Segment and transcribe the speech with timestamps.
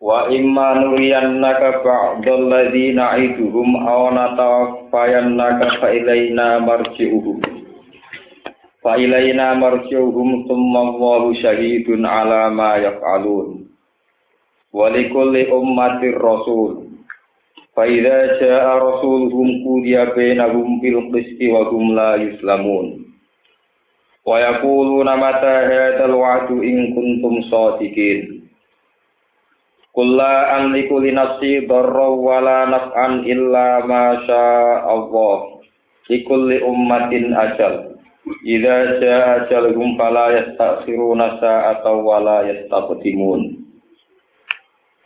[0.00, 7.44] Wa imma nuriyannaka ba'dal ladzina iduhum aw natawaffayannaka fa ilaina marji'uhum.
[8.80, 13.68] Fa ilaina marji'uhum thumma Allahu syahidun ala ma yaf'alun.
[14.72, 16.96] Wa likulli ummatir rasul.
[17.76, 23.04] Fa idza jaa rasuluhum qudiya bainahum bil qisti wa hum la yuslamun.
[24.24, 28.39] Wa yaquluna mata hadzal wa'du in kuntum shadiqin.
[29.90, 35.58] Kulla amliku li nafsi darra wala naf'an illa ma syaa Allah.
[36.06, 37.98] Likulli ummatin ajal.
[38.46, 43.66] Idza jaa ajaluhum fala yastakhiruna sa'atan wala yastaqdimun.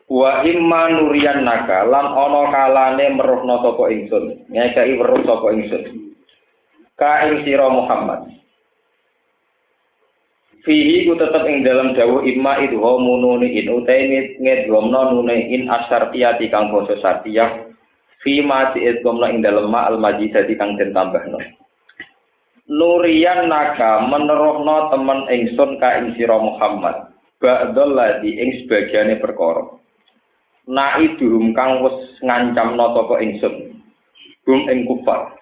[0.04, 4.24] Wa imma nuriyannaka lan ana kalane meruhna sapa ingsun.
[4.52, 5.84] Ngekeki weruh sapa ingsun.
[7.00, 8.28] Ka ing sira Muhammad.
[10.64, 14.08] Fihi ku tetep ing dalam dawuh imma itu ho mununi in utai
[14.40, 17.68] ngedgomno nune in asartiyati kang basa sartiyah
[18.24, 21.36] fi ma diedgomno ing dalem ma al majidati kang den tambahno.
[22.64, 27.12] Nurian naka menerohno temen ingsun ka ing sira Muhammad
[27.44, 29.68] ba'dal ladhi ing sebagiane perkara.
[30.64, 33.84] Naiduhum kang wis ngancamno sapa ingsun
[34.48, 35.36] hum ing kufar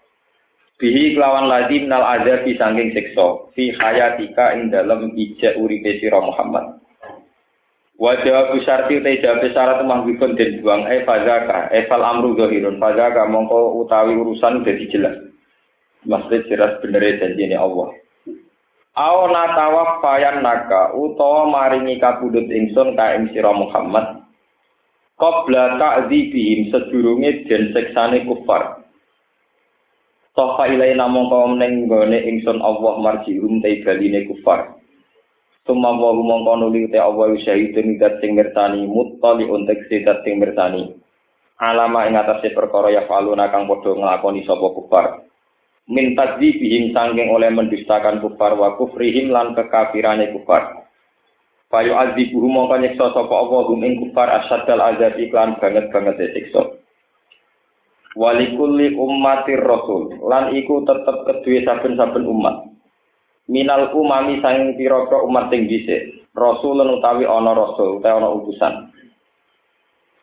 [0.80, 3.52] bihi kelawan ladi minal azabi sangking siksa.
[3.52, 6.78] Fi hayatika ing dalam ijak uripe sira Muhammad.
[8.00, 10.88] Wa jawabu syarti te jawab syarat manggipun den buang.
[10.88, 11.68] E fazaka.
[11.70, 12.80] E fal amru zahirun.
[12.80, 15.32] Fazaka mongko utawi urusan dadi jelas
[16.06, 17.94] maksud jelas bener janjine Allah.
[18.92, 24.20] Aw natawaf fayan naka utawa maringi kabudut ingsun ka ing sira Muhammad.
[25.16, 28.81] Qabla ta'dzibihim sedurunge den seksane kufar
[30.32, 34.80] Sofa ilai namung kaum neng gone ingsun Allah marjium te baline kufar.
[35.68, 40.96] Suma wa mongko nuli te Allah syahidun dat sing mirsani muttali untuk sidat sing mirsani.
[41.60, 45.06] Alama ing atase perkara ya faluna kang padha nglakoni sapa kufar.
[45.92, 50.88] Min tadzibihim sangking oleh mendustakan kufar wa kufrihim lan kekafirane kufar.
[51.68, 56.81] Fayu azibuhu mongko nyiksa sapa Allah hum ing kufar asyadal azab iklan banget-banget siksa.
[58.16, 60.12] Walikulli ummatir rasul.
[60.24, 62.68] Lan iku tetep kedue saben-saben umat.
[63.50, 66.24] Minal umami sang pira-pira umat sing dhisik.
[66.32, 68.74] Rasul utawi ana rasul utawa ana utusan.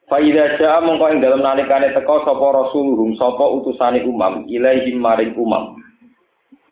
[0.10, 5.78] Faida jaa mongko ing dalem nalikane teka sapa rasuluhum sapa utusane umam ilaihim maring umam.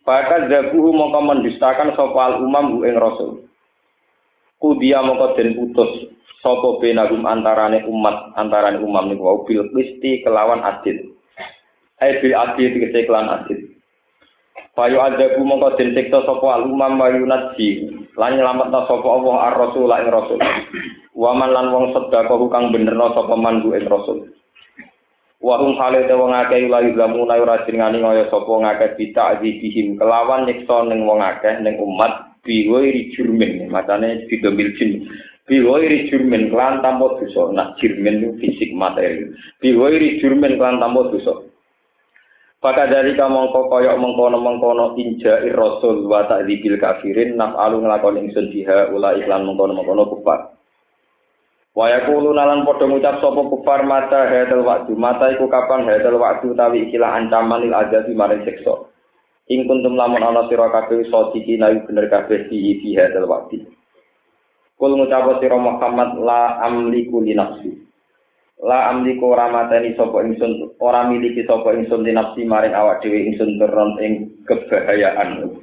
[0.02, 3.46] Baka zabuhu mongko mendustakan sapa al umam ing rasul.
[4.58, 9.44] Kudia mongko den putus sapa benagum antarane umat antarane umam niku wau?
[9.48, 11.18] Bil qisti kelawan adil
[12.02, 13.78] ai bil adil tegese kelan adil
[14.78, 20.14] Fayu adabu mongko den siksa sapa alumam wa yunaji lan nyelametna sapa Allah ar-rasul ing
[20.14, 20.38] rasul.
[21.18, 24.30] Waman lan wong sedekah kang benerno sapa mandu ing rasul.
[25.42, 29.22] Wa hum hale te wong akeh la yulamu na ora jenengani kaya sapa ngakeh bita
[29.34, 35.10] azibihim kelawan nyiksa ning wong akeh ning umat biwiri jurmin macane bidomil jin
[35.48, 39.32] biwiri jurmin kelan tampo dosa nah jurmin itu fisik materi
[39.64, 41.48] biwiri jurmin kelan tampo dosa
[42.58, 48.90] Maka dari kamu koyok mengkono mengkono inja rasul wa ta'dzibil kafirin naf'alu nglakoni ingsun biha
[48.90, 50.58] ula iklan mengkono mengkono kufar.
[51.78, 56.58] Wa yaqulu nalan padha ngucap sapa kufar mata hadal waktu mata iku kapan hadal waktu
[56.58, 58.90] tawi ikilah ancaman lil azabi maring siksa.
[59.54, 63.62] Ing kuntum lamun ana sira kabeh sadiki nayu bener kabeh di fi hadal waktu.
[64.78, 67.88] Kul ngucap sira Muhammad la amliku li nafsi.
[68.58, 73.62] la amliku ora mateni sapa ingsun ora miliki sapa ingsun dinafsi maring awak dhewe ingsun
[73.62, 75.62] teron ing kebahayaan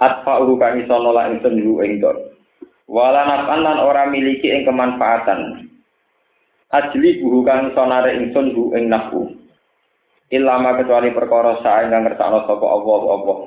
[0.00, 2.16] atfa kang iso nolak ingsun lu ing dor
[2.88, 5.68] wala nafanan ora miliki ing kemanfaatan.
[6.72, 9.28] Ajli buhu kang iso narik ingsun lu ing nafsu
[10.32, 13.38] ilama kecuali perkara sae kang ngersakno sapa Allah Allah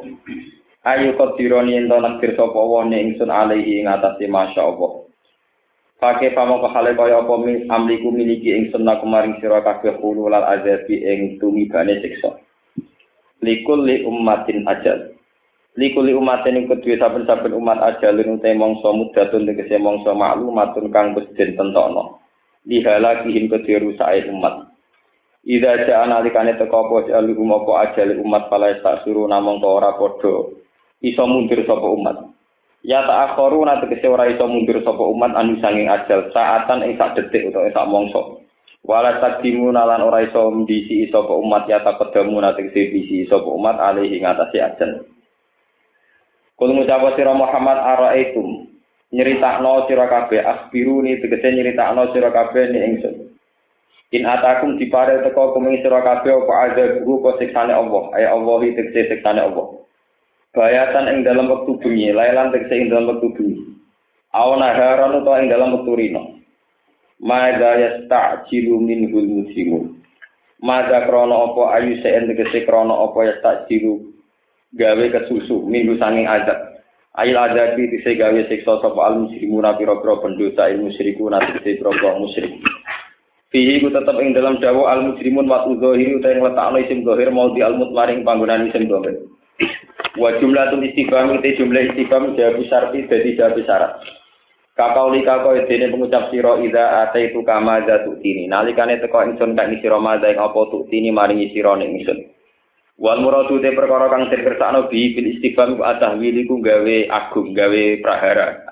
[0.86, 5.06] ayo kodironi ento nakdir sapa Allah ingsun alaihi ing atase masyaallah
[5.96, 7.34] Pakai pamong kehale kaya apa
[7.72, 12.36] amliku miliki ing sunna kemaring sira kabeh kulo lal azabi ing tumibane siksa.
[13.40, 15.16] Likul li ummatin ajal.
[15.80, 20.92] Likul li ummatin ing kedue saben-saben umat ajal ing te mongso mudatun tegese mongso maklumatun
[20.92, 22.20] kang wis den tentokno.
[22.66, 24.74] lihala kihim kedhe rusake umat
[25.46, 28.74] Ida ja'a nalikane teka apa ajal umat pala
[29.06, 30.64] suruh namung ora padha
[31.03, 32.18] iso mundur sapa umat.
[32.86, 36.95] Ya tak akhoru nanti kese ora iso mundur sapa umat anu sanging ajal saatan ing
[36.95, 38.45] sak detik utawa sak mongso.
[38.86, 43.50] Wala takdimu nalan ora iso mbisi sapa umat ya tak kedamu nanti kese bisi sapa
[43.50, 44.92] umat alih ing atase ajal.
[46.56, 48.71] Kul ngucap sira Muhammad araitum
[49.12, 53.15] nyeritakno sira kabeh asbiruni tegese nyeritakno sira kabeh ni ingsun.
[54.15, 58.59] In atakum dipare teko kuming sira kabeh apa ada guru kok siksane Allah, ay Allah
[58.71, 59.75] tegese siksane Allah.
[60.56, 63.60] Bayatan ing dalam waktu bengi, lailan tegese ing dalam waktu bengi.
[64.31, 66.40] Awana haran utawa ing dalam waktu rino.
[67.19, 70.00] Mada yasta'jilu minhul muslimun.
[70.63, 74.16] Mada krono apa ayu seen tegese krono apa yasta'jilu
[74.80, 76.80] gawe kesusu minggu sanging azab.
[77.19, 82.16] Ail adabi tegese gawe siksa sapa al muslimuna pira-pira pendosa ilmu musyriku nate tegese pira
[82.16, 82.56] musyrik.
[83.51, 87.31] Fihi ku tetep ing dalam dawa al mujrimun wa udzohiri uta ing letakno isim zahir
[87.31, 89.16] mau di al mutmaring panggonan isim zahir.
[90.16, 94.00] Wa jumlatul istifham te jumlah istifham jawab syarti dadi jawab syarat.
[94.75, 98.48] Kakau lika kau dene pengucap siro ida ate itu kama jatuh tini.
[98.48, 102.19] Nalikane teko ingsun kak siro maza ing apa tuh tini maringi siro ning ingsun.
[103.00, 108.68] Wal muradu te perkara kang dikersakno bi bil istifham atah wiliku gawe agung gawe prahara.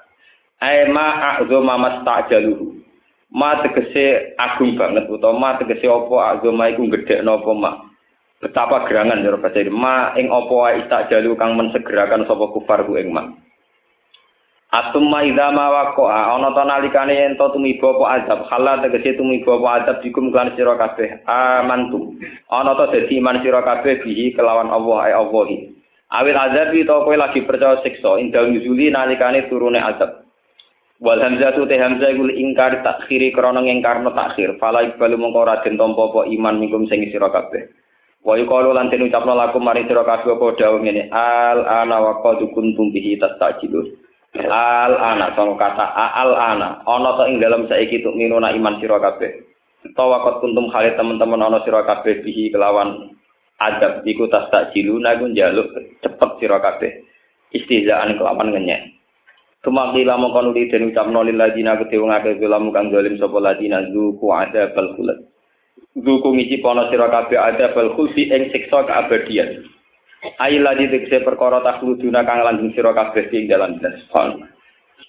[0.64, 2.84] Ai ma a'dzu mamas ta'jaluhu.
[3.34, 7.72] ma tegese agung banget utawa ma tegese apa agama iku gedhekno apa ma
[8.44, 13.00] betapa gerangan ya bahasa ma ing apa wae tak jalu kang mensegerakan sapa kufar ku
[13.00, 13.32] ing ma?
[14.74, 18.40] Atum ma idza ma waqa ana ta nalikane yen to tumiba apa azab?
[18.50, 19.96] Halal tegese tumiba apa azab?
[20.02, 21.22] Dikum kan sira kabeh.
[21.30, 22.18] Amantum
[22.50, 25.46] ana ta dadi iman sira kabeh bihi kelawan Allah ay Allah
[26.10, 28.18] awil azab to kowe lagi percaya siksa.
[28.18, 30.26] Indal nuzuli nalikane turune azab.
[30.98, 34.58] Wal hamzatu te hamzah iku ingkar takhiri krana ngingkarno takhir.
[34.58, 37.83] Fala ibalu mongko ora den tampa iman mingkum sing sira kabeh.
[38.24, 41.12] Wa yuqalu lan den ucapno laku mari sira kabeh apa dawuh ngene.
[41.12, 44.00] Al ana wa qad kuntum bihi tastajilun.
[44.48, 48.96] Al ana sing kata al ana ana to ing dalem saiki tuk minuna iman sira
[49.04, 49.44] kabeh.
[49.92, 53.12] Tawa qad kuntum khali teman-teman ana sira kabeh bihi kelawan
[53.60, 55.68] adab iku tastajilun iku njaluk
[56.00, 57.04] cepet sira kabeh.
[57.52, 58.88] Istihzaan kelawan ngenyek.
[59.64, 64.28] Tumaki lamu kono di den ucapno lil ladina wong akeh kang zalim sapa ladina zuku
[64.32, 64.96] ada bal
[65.94, 69.62] Zuku ngisi pono sira kabeh ada bal khulfi ing siksa keabadian.
[70.42, 74.50] Ai ladi tekse perkara takhluduna kang lanjung sira kabeh ing dalam dasfon.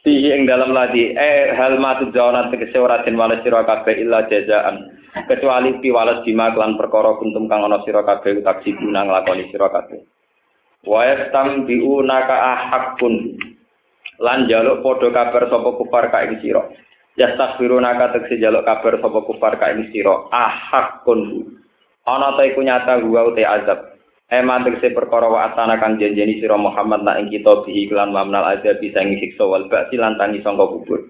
[0.04, 4.28] Fihi ing dalam ladi eh hal matu jawana tekse ora den wales sira kabeh illa
[4.28, 4.92] jazaan.
[5.24, 10.04] Kecuali piwales bima kelan perkara kuntum kang ana sira kabeh taksi guna nglakoni sira kabeh.
[10.84, 13.40] Wa yastambiuna ka ahakun
[14.20, 16.60] lan jaluk padha kabar sapa kufar ka ing sira
[17.18, 20.26] yastaghfiruna ka tekse jaluk kabar sapa kufar ka ing sira?
[20.30, 21.50] Ahakun
[22.06, 23.94] ana ta iku nyata gua ute azab.
[24.32, 28.56] Ema tekse perkara wa atana kang janjeni sira Muhammad nak ing kita bihi lan mamnal
[28.56, 31.00] azab bisa ing siksa wal ba'si lan tangi sangka kubur.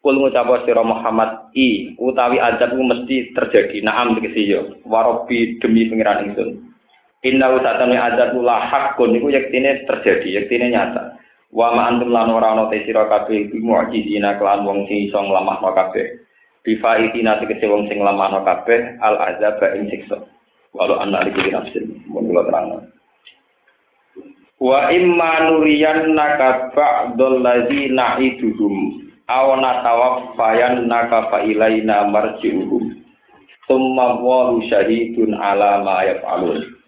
[0.00, 3.84] Kul ngucap sira Muhammad i utawi azab ku mesti terjadi.
[3.84, 6.72] Naam tegese yo warobi demi pengiran ingsun.
[7.20, 11.19] Inna usatane azab la hakun iku yektine terjadi yektine nyata
[11.50, 15.18] wa ma antum lan ora ana te sira kabeh iku mu'jizina kelan wong sing iso
[15.18, 16.22] nglamahno kabeh.
[16.62, 20.22] Bifa itina tegese wong sing nglamahno kabeh al azab ing siksa.
[20.70, 22.86] Walau ana iki nafsin mun kula terang
[24.60, 32.92] wa imma nuriyan naka ba'dal ladzi na'iduhum aw natawaffayan naka fa ilaina marji'uhum.
[33.64, 36.79] Summa wa syahidun ala ma yaf'alun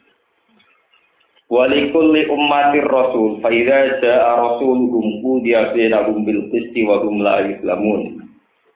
[1.51, 8.23] Walikulli ummatir rasul fa idza jaa rasuluhum qudiya bainahum bil qisti wa hum la yuslamun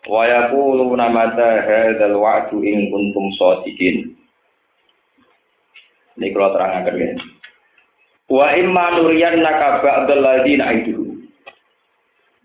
[0.07, 4.17] wa yaquluna mata hadzal wa'du in kuntum shadiqin
[6.17, 7.13] Ini kalau terangkan ya.
[8.33, 10.73] Wa imma nuriyan naka ba'dal ladina.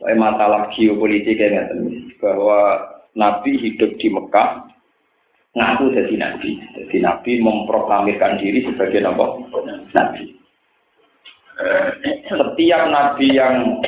[0.04, 1.72] Wa masalah geopolitik yang
[2.20, 2.84] bahwa
[3.16, 4.68] Nabi hidup di Mekah
[5.52, 6.50] ngaku jadi nabi.
[6.80, 9.26] Jadi nabi memproklamirkan diri sebagai nabi.
[9.92, 10.24] nabi.
[12.32, 13.84] Setiap nabi yang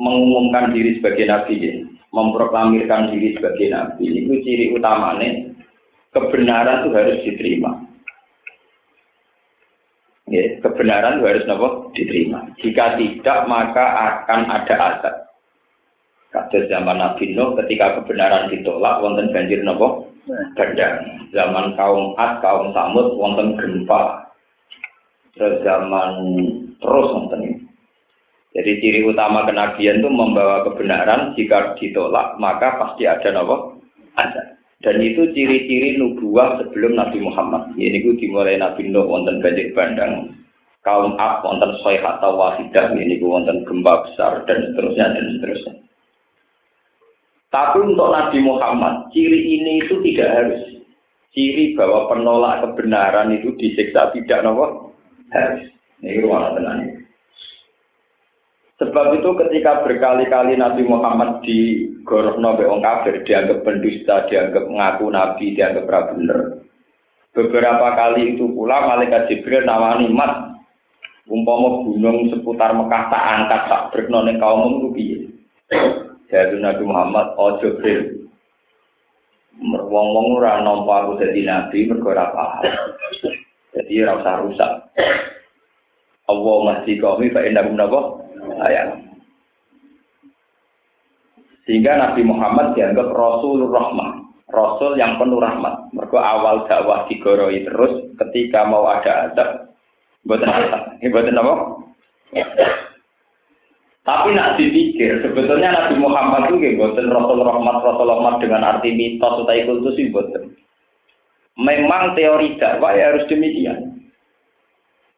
[0.00, 1.74] mengumumkan diri sebagai nabi, ya,
[2.12, 5.50] memproklamirkan diri sebagai nabi, itu ciri utamanya
[6.14, 7.72] kebenaran itu harus diterima.
[10.30, 12.46] Ya, kebenaran itu harus nopo diterima.
[12.62, 15.16] Jika tidak, maka akan ada azab.
[16.30, 21.28] Kata zaman Nabi Nuh, ketika kebenaran ditolak, wonten banjir nopo Gadang.
[21.32, 24.28] Zaman kaum Ad, kaum Samud, wonten gempa.
[25.38, 26.10] Terus zaman
[26.82, 27.56] terus wonten ini.
[28.50, 33.78] Jadi ciri utama kenabian itu membawa kebenaran, jika ditolak maka pasti ada nopo
[34.18, 34.58] ada.
[34.80, 37.76] Dan itu ciri-ciri nubuah sebelum Nabi Muhammad.
[37.78, 40.34] Ini ku dimulai Nabi Nuh wonten banjir bandang,
[40.82, 45.74] kaum Ab wonten Soyhat atau Wahidah, ini ku wonten gempa besar dan seterusnya dan seterusnya.
[47.50, 50.62] Tapi untuk Nabi Muhammad, ciri ini itu tidak harus.
[51.34, 54.94] Ciri bahwa penolak kebenaran itu disiksa tidak nopo
[55.34, 55.66] harus.
[56.00, 57.00] Ini ruang tenang.
[58.80, 65.52] Sebab itu ketika berkali-kali Nabi Muhammad di Gorohno wong kafir, dianggap pendusta, dianggap ngaku Nabi,
[65.52, 66.64] dianggap bener.
[67.36, 70.50] Beberapa kali itu pula malaikat Jibril nawani mat
[71.30, 75.30] umpama gunung seputar Mekah tak angkat tak berkno ning kaum piye.
[76.30, 78.22] Jadi Nabi Muhammad ojo Jibril.
[79.60, 82.64] Wong-wong ora nampa aku dadi nabi mergo ora paham.
[83.76, 84.72] Jadi ora usah rusak.
[86.30, 87.66] Allah masih kami fa indah
[88.70, 89.10] ayat.
[91.66, 94.10] Sehingga Nabi Muhammad dianggap Rasul Rahmah,
[94.50, 95.94] Rasul yang penuh rahmat.
[95.94, 99.70] Mereka awal dakwah digoroi terus ketika mau ada adab,
[100.26, 100.98] buatan apa?
[100.98, 101.54] Buatan apa?
[104.10, 109.46] Tapi nak dipikir, sebetulnya Nabi Muhammad itu buatan Rasul Rahmat, Rasul Rahmat dengan arti mitos
[109.46, 110.50] atau kultus itu buatan.
[111.54, 114.02] Memang teori dakwah ya harus demikian.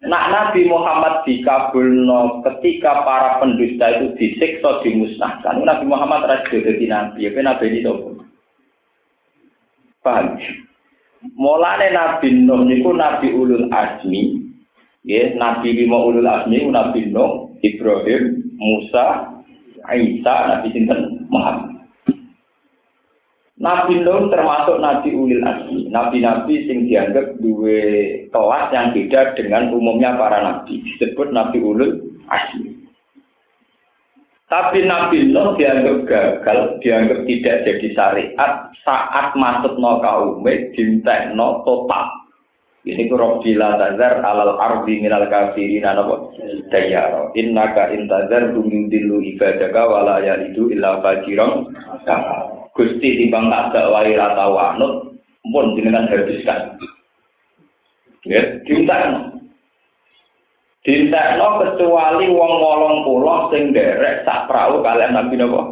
[0.05, 5.65] Nak Nabi Muhammad dikabulno ketika para pendusta itu disiksa dimusnahkan.
[5.65, 8.21] Nabi Muhammad rasul jadi nabi, ya nabi itu.
[10.05, 10.37] Paham?
[11.39, 14.43] Mulane Nabi Nuh niku Nabi Ulul Azmi,
[15.07, 19.41] ya Nabi lima Ulul Azmi Nabi Nuh, Ibrahim, Musa,
[19.93, 21.73] Isa, Nabi sinten Muhammad.
[23.63, 27.79] Nabi Nuh termasuk Nabi Ulil Azmi, nabi-nabi sing dianggap dua
[28.35, 32.75] kelas yang beda dengan umumnya para nabi, disebut Nabi Ulul Azmi.
[34.51, 40.75] Tapi Nabi Nuh dianggap gagal, dianggap tidak jadi syariat saat masuk no kaume
[41.39, 42.22] no total.
[42.83, 46.35] Ini ku Rabbila tazar alal ardi minal kafirin apa?
[46.67, 47.31] Dayaro.
[47.39, 51.71] Innaka intazar dumin dilu ibadaka wala yalidu illa fajiran
[52.75, 55.15] Gusti timbang tak dakwai rata wanut
[55.47, 56.75] pun dengan habiskan.
[58.27, 59.39] Ya, diuntakno.
[60.83, 65.62] Diuntakno kecuali wong wolong pulau sing derek sak perahu kalian Nabi napa?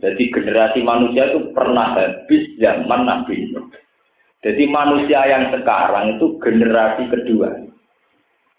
[0.00, 3.52] Jadi generasi manusia itu pernah habis zaman Nabi
[4.46, 7.50] Jadi manusia yang sekarang itu generasi kedua.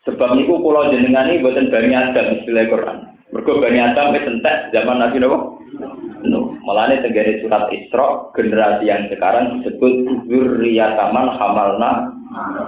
[0.03, 2.97] Sebab itu pulau jenengan ini buatan Bani Adam istilah Quran.
[3.31, 5.23] Mereka Bani Adam itu entek zaman Nabi.
[6.27, 6.59] Nuh.
[6.67, 12.11] Malahnya tegari surat Isra, generasi yang sekarang disebut zurriyataman hamalna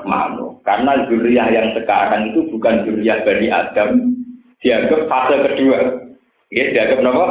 [0.08, 0.64] manu.
[0.64, 4.16] Karena zuriyah yang sekarang itu bukan zuriyah Bani Adam,
[4.64, 5.80] dianggap fase kedua.
[6.56, 7.28] Ya, dianggap apa?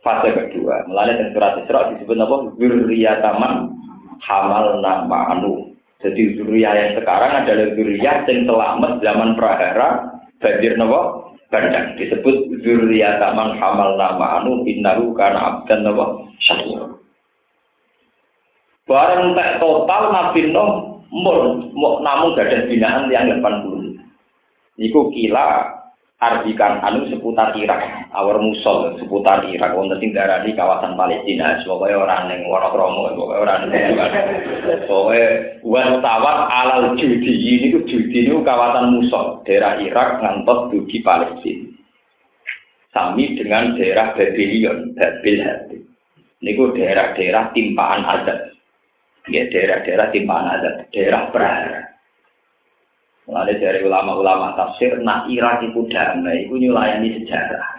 [0.00, 0.88] Fase kedua.
[0.88, 2.36] Malahnya surat Isra disebut apa?
[2.56, 3.79] Zurriyataman
[4.24, 5.72] hamalna manu.
[6.00, 9.88] Jadi zuriyah yang sekarang adalah zuriyah yang selamat zaman prahara
[10.40, 11.98] banjir nopo bandang.
[12.00, 17.00] Disebut zurriyata man hamal nama anu innahu kana abdan nawa syakur
[18.90, 23.98] bareng tak total Nabi Nuh mau namun gak ada binaan yang 80
[24.82, 25.78] Niku kila
[26.20, 32.28] artikan anu seputar Irak, awar musol seputar Irak, wonten sing darani kawasan Palestina, semoga orang
[32.28, 33.96] ning Wonokromo, semoga orang ning
[34.84, 35.24] Pokoke
[35.64, 41.72] wasawat alal judi ini ku judi ini kawasan musol, daerah Irak ngantos dugi Palestina.
[42.90, 45.78] Sami dengan daerah Babylon, Babil Hati.
[46.42, 48.50] Niku daerah-daerah timpaan adat.
[49.30, 51.89] Ya, daerah-daerah timpaan adat, daerah perahara.
[53.30, 57.78] Mulai dari ulama-ulama tafsir, nak Irak itu damai, itu nyulayani sejarah.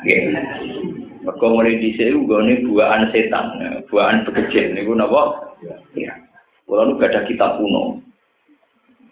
[1.28, 3.60] Mereka mulai di sini, ini buaan setan,
[3.92, 4.72] buaan bekejil.
[4.72, 5.52] Ini apa?
[5.92, 6.16] Ya.
[6.64, 8.00] Kalau nu ada kitab kuno.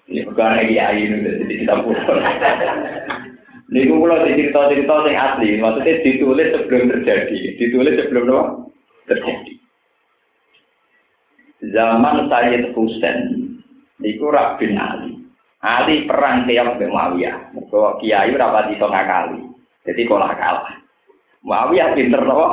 [0.07, 1.99] Ini bukan iya ini jadi kitab kuno.
[3.75, 8.43] Ini kalau cerita-cerita yang asli, maksudnya ditulis sebelum terjadi, ditulis sebelum apa?
[9.11, 9.53] Terjadi.
[11.75, 13.19] Zaman Sayyid Husain,
[13.99, 15.18] itu Rabbin Ali.
[15.59, 17.51] Ali perang keok mbek Muawiyah.
[17.51, 19.43] Mergo kiai ora pati iso ngakali.
[19.83, 20.71] Jadi kalah kalah.
[21.43, 22.43] Muawiyah pinter to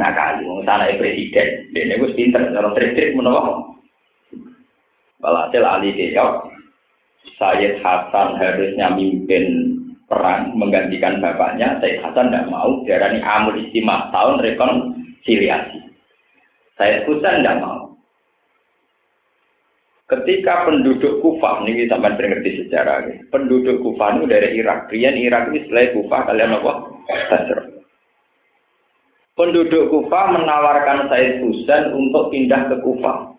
[0.00, 1.68] ngakali wong sanake presiden.
[1.76, 3.68] Dene wis pinter cara trik-trik menawa.
[5.20, 6.48] Walhasil Ali keok
[7.36, 9.76] Sayyid Hasan harusnya mimpin
[10.08, 11.76] perang menggantikan bapaknya.
[11.80, 15.80] Sayyid Hasan tidak mau diarani amul istimah tahun rekonsiliasi.
[16.80, 17.83] Sayyid Hasan tidak mau.
[20.04, 24.92] Ketika penduduk Kufah, ini sampai sering ngerti sejarah, penduduk Kufah itu dari Irak.
[24.92, 26.72] Rian Irak itu selain Kufah, kalian apa?
[27.32, 27.62] Basra.
[29.32, 33.32] Penduduk Kufah menawarkan Said Husain untuk pindah ke Kufah.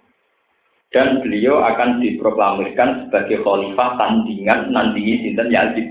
[0.89, 5.85] Dan beliau akan diproklamirkan sebagai khalifah tandingan nandingi sinten Yazid.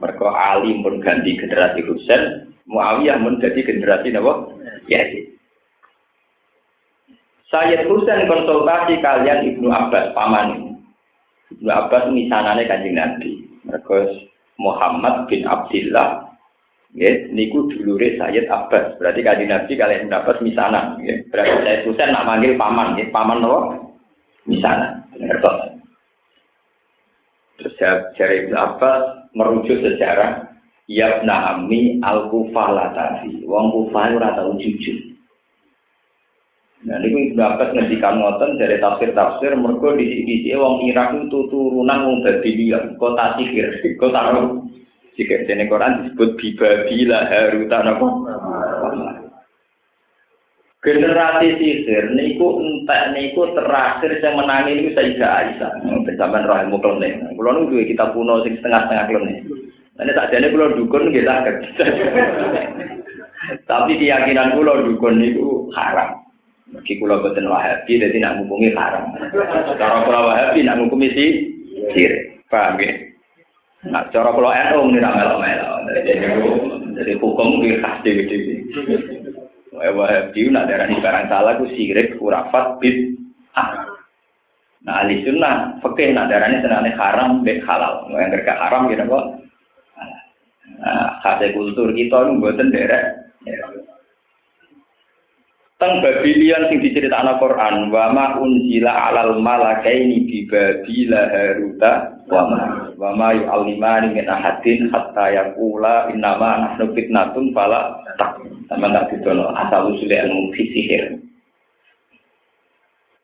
[0.00, 4.32] Mereka Ali pun ganti generasi Husain, Muawiyah pun jadi generasi Nabi
[4.88, 5.31] Yazid.
[7.52, 10.80] Sayyid Husain konsultasi kalian Ibnu Abbas paman.
[11.52, 13.44] Ibnu Abbas misanane kanjeng Nabi.
[13.68, 14.08] Mereka
[14.56, 16.32] Muhammad bin Abdullah
[16.92, 18.96] Ya, niku dulure Sayyid Abbas.
[18.96, 20.96] Berarti kanjeng Nabi kalian Ibnu Abbas misanan.
[21.04, 21.20] Ya.
[21.28, 22.96] Berarti Sayyid Husain nak manggil paman.
[22.96, 23.04] Ya.
[23.12, 23.60] Paman apa?
[24.48, 25.04] Misanan.
[25.20, 25.76] Ngertos.
[27.60, 27.76] Terus
[28.16, 30.52] jari Ibnu Abbas merujuk sejarah
[30.88, 33.44] Yabna Ami Al-Kufalatasi.
[33.44, 35.11] Wong Kufah ora tau jujur.
[36.82, 42.26] Nah, ini Abbas ngendikan ngoten dari tafsir-tafsir mergo di sini wong Irak itu turunan wong
[42.26, 44.66] Babylon, kota sihir, kota roh.
[45.14, 48.06] Jika di Quran disebut Bibabila Haruta apa?
[50.82, 55.70] Generasi sihir niku entek niku terakhir yang menangi niku Sayyidah Aisyah.
[56.02, 57.22] Bersama roh ilmu klenik.
[57.38, 59.38] Kulo nu duwe kitab kuno sing setengah-setengah klenik.
[60.02, 61.56] Ini tak jadi kulo dukun nggih saged.
[63.70, 66.21] Tapi keyakinan kulo dukun niku haram.
[66.72, 69.12] Meski kula boten Wahabi dadi nak ngukumi haram.
[69.76, 71.26] Cara kula Wahabi nak ngukumi si
[71.92, 72.12] sir.
[72.48, 72.92] Paham ya?
[73.92, 75.76] Nah, cara kula NU ini nak melok-melok.
[76.96, 78.54] Jadi hukum ki khas dhewe-dhewe.
[79.76, 83.20] Wahabi nak darani barang salah ku sirik kurafat bid
[84.82, 88.08] Nah, ahli sunnah fikih nak darani senane haram bid halal.
[88.16, 89.24] Yang gak haram gitu kok.
[90.80, 93.22] Nah, khas kultur kita nu mboten derek.
[95.82, 102.60] Teng Babylon sing diceritakno Quran, wa ma unzila alal malakaini bi Babila Haruta wa ma
[102.94, 108.38] wa ma yu'allimani min ahadin hatta yaqula innama nahnu fitnatun fala tak.
[108.70, 111.18] Sama tak didono asal usul ilmu sihir.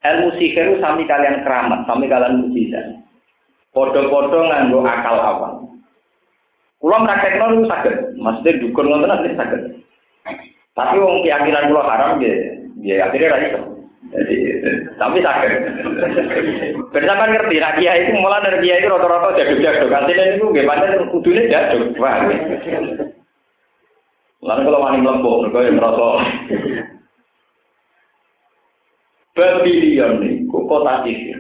[0.02, 3.06] Ilmu sihir sami kalian keramat, sami kalian mujizat.
[3.70, 5.54] Podo-podo nganggo akal awal.
[6.82, 9.77] Kulo praktekno niku saged, maksudnya dukun ngoten asli saged.
[10.78, 12.30] Tapi wong keyakinan kula haram ya,
[12.78, 13.60] ya akhirnya ra iso.
[14.08, 14.36] Jadi,
[14.97, 15.52] tapi sakit.
[16.95, 19.91] Bersama ngerti, kiai itu mulai dari kiai itu rata-rata jaduk-jaduk.
[19.91, 21.93] Artinya itu gimana kudune jaduk.
[21.99, 22.25] Wah.
[24.38, 26.08] Lalu kalau wani melempuk, mereka yang merasa.
[29.34, 31.38] Babylon niku kota sihir.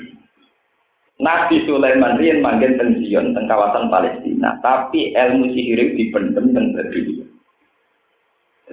[1.18, 7.27] Nabi Sulaiman riyen teng Zion teng kawasan Palestina, tapi ilmu sihir dipendem teng Babylon.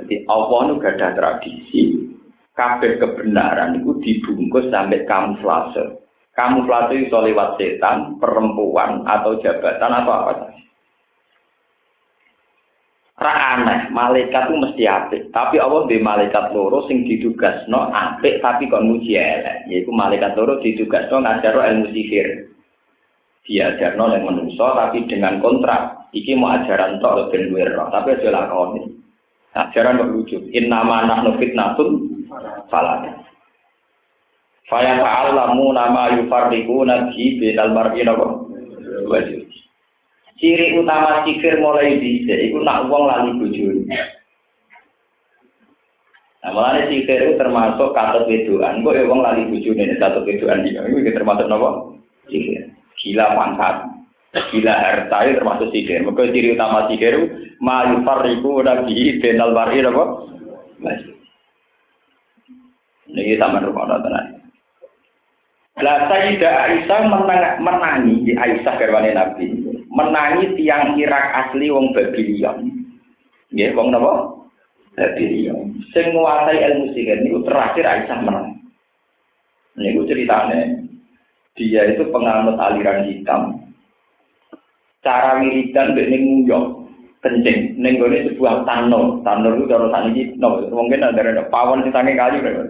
[0.05, 1.81] Jadi Allah itu gak ada tradisi,
[2.53, 5.97] kabeh kebenaran itu dibungkus sampai kamuflase.
[6.37, 10.61] Kamuflase itu lewat setan, perempuan, atau jabatan, atau apa saja.
[13.17, 13.57] Ra
[13.89, 15.21] malaikat itu mesti apik.
[15.33, 19.65] Tapi Allah di malaikat loro sing didugasno apik tapi kon muji elek.
[19.71, 22.53] Yaitu malaikat loro didugasno ngajaro ilmu sihir.
[23.47, 26.11] Diajarno yang menungso tapi dengan kontrak.
[26.11, 28.94] Iki mau ajaran tok ben tapi aja lakoni.
[29.55, 30.37] Ajaran kok lucu.
[30.51, 32.03] Innama nahnu fitnatun
[32.67, 33.23] falada.
[34.67, 39.19] Faya ta'allamu nama yufarriquna bi bainal mar'i wa
[40.35, 43.87] Ciri utama sihir mulai dhisik iku nak wong lali bojone.
[46.43, 48.83] Nah, mulane sihir itu termasuk kata wedoan.
[48.83, 50.75] Kok ya wong lali bojone kata wedoan iki.
[50.75, 51.69] Iku termasuk napa?
[52.27, 52.67] Sihir.
[52.99, 53.94] Gila pangkat.
[54.35, 56.03] Gila harta itu termasuk sihir.
[56.03, 57.15] Maka ciri utama sihir
[57.63, 60.03] ma yufarriqu nabi benal wari apa?
[63.15, 64.43] Ini sama rumah tenan.
[65.83, 69.59] Lah Sayyidah Aisyah menang, menangi di Aisyah garwane Nabi.
[69.91, 72.71] Menangi tiang Irak asli wong Babylon.
[73.51, 74.39] Nggih, wong napa?
[74.95, 75.75] Babylon.
[75.91, 78.55] Sing nguasai ilmu sihir niku terakhir Aisyah menang.
[79.75, 80.79] Niku ceritanya
[81.59, 83.64] dia itu penganut aliran hitam.
[85.05, 86.81] Cara wiridan mbek ning nguyok
[87.21, 89.21] kencing ning gone sebuah tanur.
[89.21, 92.65] Tanur itu cara sakniki no, mungkin ada pawon sing sange kayu lho.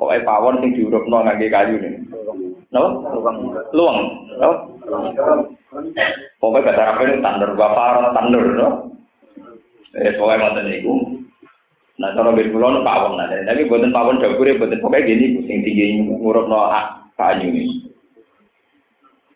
[0.00, 2.00] Pokoke pawon sing diurupno ngangge kayu nih.
[2.72, 3.04] No?
[3.76, 3.98] Luang.
[4.40, 4.50] No?
[6.40, 8.68] Pokoknya bahasa Arab itu tandur, bafar, tandur, no?
[9.96, 10.94] Eh, pokoknya ngoten niku.
[11.94, 16.00] Nah, cara bir kula pawon nah, tapi boten pawon dapure boten pokoknya gini sing tinggi
[16.00, 16.72] ngurupno
[17.14, 17.93] kayu nih.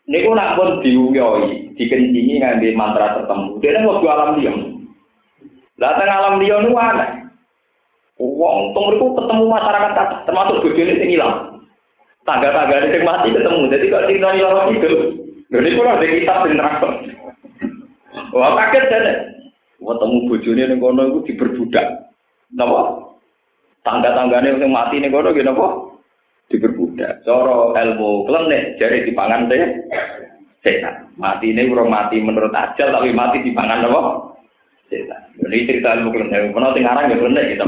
[0.08, 3.60] Niku nak pun diuyoi, dikencingi ngambil mantra tertentu.
[3.60, 4.52] Dia kan waktu alam dia.
[5.76, 7.28] Lah teng alam dia nu aneh.
[8.16, 11.60] Wong tong mriku ketemu masyarakat termasuk bojone sing ilang.
[12.24, 13.68] Tangga-tangga sing mati ketemu.
[13.68, 14.88] Jadi kok cerita ilang itu.
[15.52, 16.88] Lha niku ora ada kitab sing nerangno.
[18.32, 19.12] Wah kaget dene.
[19.84, 21.86] Wong temu bojone ning kono iku diperbudak.
[22.56, 23.12] Napa?
[23.84, 25.68] Tangga-tanggane sing mati ning kono gini apa?
[26.98, 27.22] Diperbudak.
[27.22, 27.54] Cara
[27.86, 29.62] ilmu klenik jari dipangan teh
[30.66, 31.06] setan.
[31.14, 34.00] Mati ini urung mati menurut ajal tapi mati dipangan apa?
[34.90, 35.22] Setan.
[35.46, 36.50] Ini cerita ilmu klenik.
[36.50, 37.64] Pernah sing aran ya klenik kita.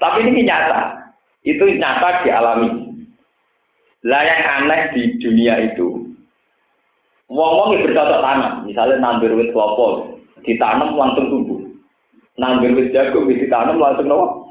[0.00, 1.12] Tapi ini nyata.
[1.44, 2.68] Itu nyata dialami.
[4.04, 6.12] Lah yang aneh di dunia itu,
[7.32, 10.12] wong-wong bercocok tanam, misalnya nandur wit kelapa,
[10.44, 11.64] ditanam langsung tumbuh.
[12.36, 14.44] Nandur wit jagung, ditanam langsung nopo.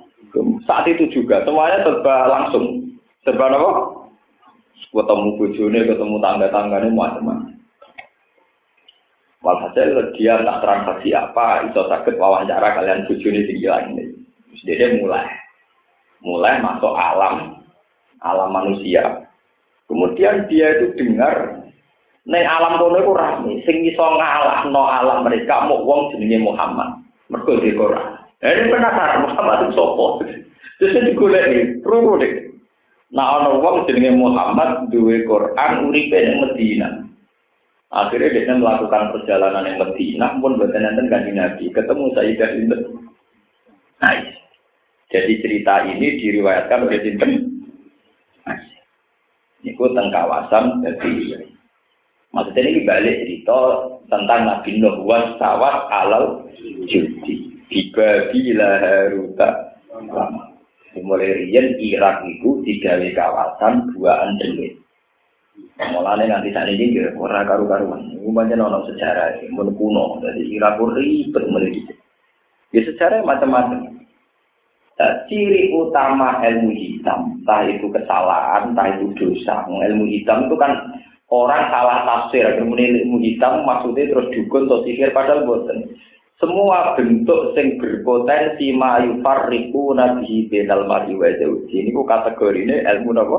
[0.65, 2.83] Saat itu juga semuanya serba langsung,
[3.23, 3.71] serba nopo.
[4.93, 7.49] Ketemu bojone, ketemu tangga-tanggane macam-macam.
[9.41, 14.05] Walhasil dia tak transaksi apa, itu sakit wawancara kalian bojone tinggi lagi.
[14.53, 15.25] Terus dia mulai
[16.21, 17.57] mulai masuk alam
[18.21, 19.25] alam manusia.
[19.89, 21.65] Kemudian dia itu dengar
[22.23, 24.05] neng alam kono itu rame, sing iso
[24.71, 27.01] no alam mereka mau wong jenenge Muhammad.
[27.33, 28.13] Mergo di Quran.
[28.45, 30.21] Eh, ini penasaran Muhammad itu sopo.
[30.77, 32.52] Terus digoleki, rungu deh.
[33.13, 36.89] Nah ana wong jenenge Muhammad duwe Quran uripe ning Medina.
[37.93, 41.69] Akhirnya dia melakukan perjalanan yang Medina pun buatan nanti ganti Nabi.
[41.69, 42.82] Ketemu Sayyidah Sinten.
[44.02, 44.34] Nice.
[45.13, 47.32] Jadi cerita ini diriwayatkan oleh Sinten.
[49.62, 51.39] Ini tentang kawasan jadi
[52.34, 53.60] maksudnya ini balik cerita
[54.12, 56.49] tentang Nabi Nuh was sawat alal
[56.89, 59.49] judi tiba bila haruta
[61.01, 64.84] mulai rian Irak itu digawe kawasan buaan delik
[65.73, 68.13] Mulanya nanti saat ini kira ora karu karuan.
[68.21, 70.21] Umumnya nono sejarah, mun kuno.
[70.21, 71.82] Jadi Irak ribet mulai
[72.73, 74.01] Ya sejarah macam-macam.
[74.93, 79.65] Nah, ciri utama ilmu hitam, entah itu kesalahan, entah itu dosa.
[79.65, 80.93] Ilmu hitam itu kan
[81.29, 82.45] orang salah tafsir.
[82.58, 85.97] Kemudian ilmu hitam maksudnya terus dukun atau sihir padahal boten.
[86.41, 91.30] Semua bentuk sing berpotensi mayufar ribu nabi benal mari wa
[91.69, 93.38] ku kategori ini ilmu apa?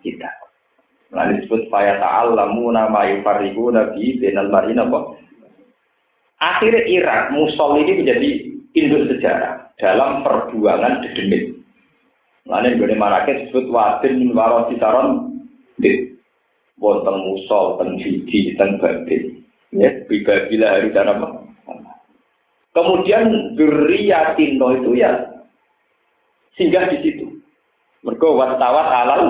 [0.00, 0.30] Kita.
[1.14, 4.98] Nah, disebut faya ta'allamu nama yufariku nabi benal mari apa?
[6.38, 8.28] Akhirnya Irak, Musul ini menjadi
[8.74, 11.54] induk sejarah dalam perjuangan dedemit.
[12.44, 15.40] Lalu gue marake disebut wadin waro sitaron
[15.80, 16.12] di
[16.76, 19.40] wonten musol, ten judi, ten batin.
[19.72, 21.43] Ya, bila hari dan apa?
[22.74, 23.54] Kemudian
[24.34, 25.14] Tino itu ya
[26.58, 27.26] singgah di situ.
[28.02, 29.22] Mereka watawat alal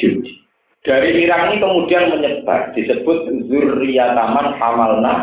[0.00, 0.40] judi.
[0.82, 5.14] Dari Irak ini kemudian menyebar disebut Zurriyataman Hamalna.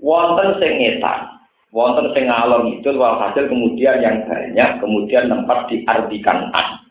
[0.00, 0.74] Wonten sing
[1.70, 6.82] wonten sing itu walhasil kemudian yang banyak kemudian tempat diartikan an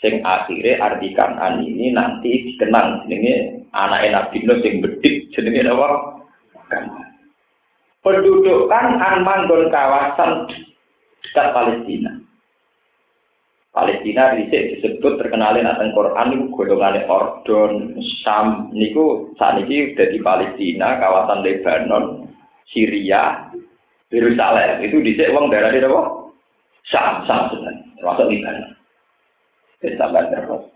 [0.00, 5.88] sing akhirnya artikan an ini nanti dikenang jenenge anak enak Nuh sing bedik jenenge apa
[8.02, 10.50] pendudukan an manggon kawasan
[11.22, 12.22] dekat Palestina
[13.72, 21.00] Palestina dhisik disebut terkenalin akan Quran niku golongane Ordon, Sam niku saat ini di Palestina,
[21.00, 22.28] kawasan Lebanon,
[22.68, 23.48] Syria,
[24.12, 26.02] Yerusalem itu dicek uang darah di apa?
[26.92, 28.76] Sam, Sam sebenarnya, termasuk Libanon.
[29.80, 30.68] Jadi sampai terus.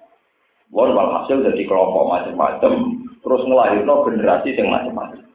[0.73, 2.73] Wong hasil jadi kelompok macam-macam,
[3.21, 5.26] terus ngelahirno generasi yang macam-macam.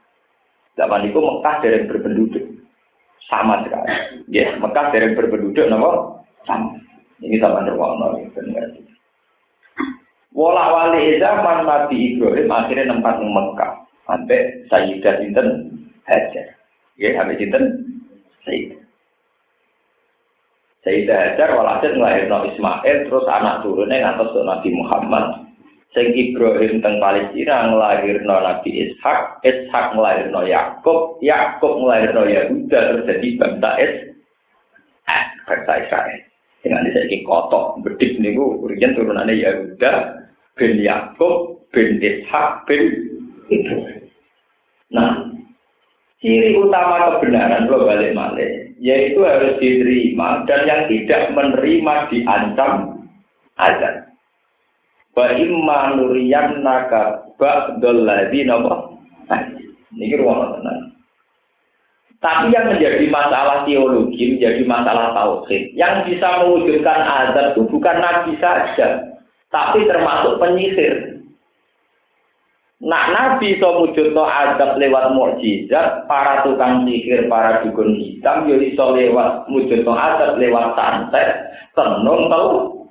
[0.76, 2.44] Zaman itu Mekah dari berpenduduk
[3.28, 3.92] sama sekali.
[4.32, 6.80] Ya, Mekah dari berpenduduk nama sama.
[7.22, 8.82] Ini sama terwakna generasi.
[10.32, 13.72] Wala wali zaman Nabi Ibrahim akhirnya tempat Mekah
[14.08, 15.48] sampai Sayyidah Sinten
[16.08, 16.56] Hajar.
[16.98, 17.64] Ya, sampai sinten?
[18.42, 18.80] Sayyidah.
[20.82, 25.24] Sayyidah Hajar walhasil ngelahirno Ismail terus anak turunnya ngantos Nabi Muhammad.
[25.92, 33.28] Sing Ibrahim teng Palestina ngelahirno Nabi Ishak, Ishak ngelahirno Yakub, Yakub ngelahirno Yahuda terus jadi
[33.36, 33.94] bangsa Is,
[35.12, 36.20] eh, bangsa Israel.
[36.64, 39.92] Dengan disaiki kotok bedik niku urian turunannya Yahuda
[40.56, 42.82] bin Yakub bin Ishak bin
[43.52, 44.08] Ibrahim.
[44.96, 45.32] Nah,
[46.22, 53.02] Ciri utama kebenaran lo balik malik, yaitu harus diterima dan yang tidak menerima diancam
[53.58, 54.11] azab.
[55.12, 58.56] Wa imma nuriyan naka ba'dul ladina
[59.92, 60.92] Ini ruang tenang.
[62.22, 68.38] Tapi yang menjadi masalah teologi, menjadi masalah tauhid, yang bisa mewujudkan azab itu bukan nabi
[68.38, 69.10] saja,
[69.50, 71.18] tapi termasuk penyihir.
[72.82, 78.90] Nak Nabi so no adab lewat mukjizat, para tukang sihir, para dukun hitam, yo iso
[78.90, 81.30] lewat no adab lewat santet,
[81.78, 82.82] tenung tau,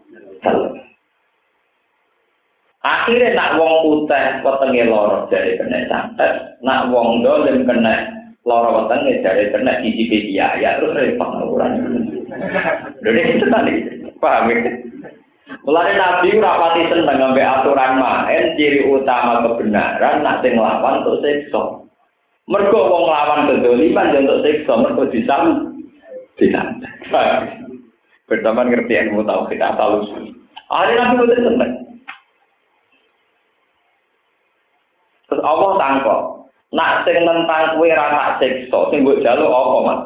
[2.81, 9.21] Akhirnya nak wong putih petenge loro dari kena santet, nak wong dolim kena Loro wetenge
[9.21, 11.77] jare kena icipi ya terus repot ukuran.
[13.05, 13.73] Lho itu tadi,
[14.17, 14.73] paham ya?
[15.61, 21.21] Mulane Nabi ora pati seneng ngombe aturan main ciri utama kebenaran nak sing nglawan untuk
[21.21, 21.85] siksa.
[22.49, 25.69] Mergo wong lawan kedoliman yo untuk siksa mergo disam
[26.41, 26.81] disam.
[28.25, 30.33] Berteman ngerti ilmu tauhid asal usul.
[30.73, 31.71] Ada Nabi boten seneng.
[35.41, 36.21] Allah tangkok,
[36.71, 40.01] nak sing nentang kue rasa siksa, sing mbok jaluk apa, Mas?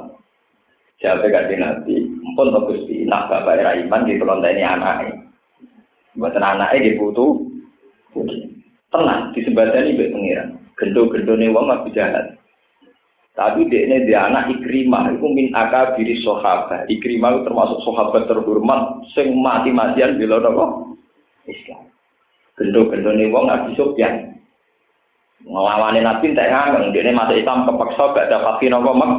[1.04, 2.08] Jawab kanjeng Nabi,
[2.40, 5.12] pun to Gusti, nak bapak ra iman di ini anake.
[6.16, 7.52] Mboten anake di putu.
[8.90, 10.50] Tenang, disebadani mbek pengiran.
[10.80, 12.40] Gendo-gendone wong mah jahat.
[13.36, 16.88] Tapi ini dia anak Ikrimah, itu min akabiri sahabat.
[16.88, 20.96] Ikrimah itu termasuk sahabat terhormat, sing mati-matian bila nopo
[21.44, 21.92] Islam.
[22.56, 24.35] Gendo-gendo nih wong Abi Sufyan.
[25.46, 29.12] Ngelawanin Nabi tak ngameng, dia masuk Islam kepaksa gak ada vaksin apa mak.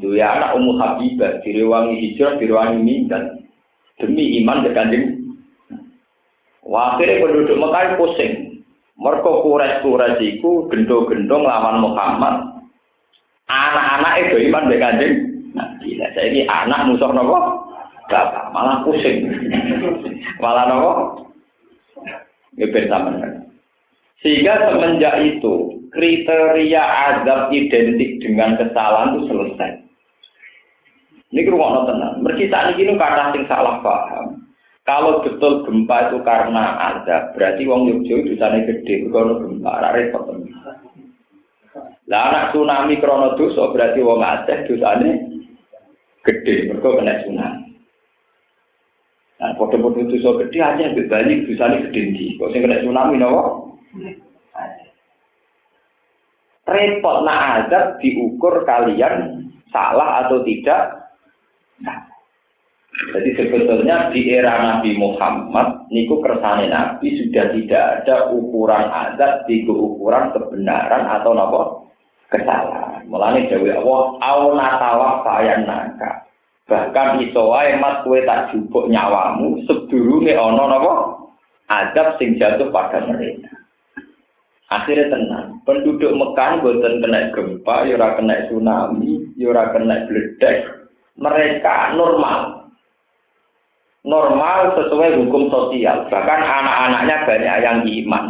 [0.00, 3.44] Dia anak Ummu Habibah, direwangi hijrah, direwangi mindan.
[4.00, 5.04] Demi iman dan kanjeng.
[6.64, 8.64] Akhirnya penduduk Mekah pusing.
[8.96, 12.64] Mereka kures-kures itu gendo-gendo ngelawan Muhammad.
[13.52, 15.14] Anak-anak itu iman dengan kanjeng.
[15.52, 16.06] Nah, gila.
[16.16, 17.38] Saya ini anak musuh nopo.
[18.08, 19.28] Bapak malah pusing.
[20.42, 20.92] malah nopo.
[22.56, 23.41] Ya bersama
[24.22, 29.70] sehingga semenjak itu kriteria azab identik dengan kesalahan itu selesai.
[31.32, 32.22] Ini rumah tenang.
[32.22, 34.46] Mereka saat ini kata sing salah paham.
[34.82, 40.26] Kalau betul gempa itu karena azab, berarti wong Yogyo itu sana gede, kalau gempa, repot.
[42.10, 45.10] Lah anak tsunami krono dosa berarti wong Aceh dosane
[46.26, 47.72] gede, mergo kena tsunami.
[49.40, 52.26] Nah, foto-foto dosa gede aja Bali dosane gede ndi.
[52.36, 53.71] Kok sing kena tsunami napa?
[56.72, 61.12] Repot nak azab diukur kalian salah atau tidak.
[61.82, 61.98] Nah,
[62.92, 69.66] jadi sebetulnya di era Nabi Muhammad, niku kersane Nabi sudah tidak ada ukuran azab di
[69.66, 71.62] ukuran kebenaran atau nopo
[72.32, 73.04] kesalahan.
[73.08, 76.24] Mulane dewe Allah, au natawa fayan naka.
[76.70, 80.94] Bahkan iso wae mat kue tak jupuk nyawamu sedurunge ana napa
[81.68, 83.51] azab sing jatuh pada mereka.
[84.72, 85.60] Akhirnya tenang.
[85.68, 90.56] Penduduk Mekah buatan kena gempa, yura ya kena tsunami, yura ya kena bledek.
[91.20, 92.72] Mereka normal.
[94.02, 96.08] Normal sesuai hukum sosial.
[96.08, 98.24] Bahkan anak-anaknya banyak yang iman.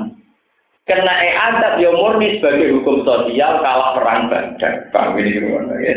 [0.82, 4.74] Kena adab ya murni sebagai hukum sosial kalah perang badan.
[4.90, 5.94] Pak ini ya.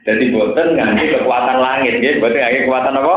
[0.00, 2.20] Jadi buatan nganti kekuatan langit, ya.
[2.20, 3.16] Buatan nganti kekuatan apa?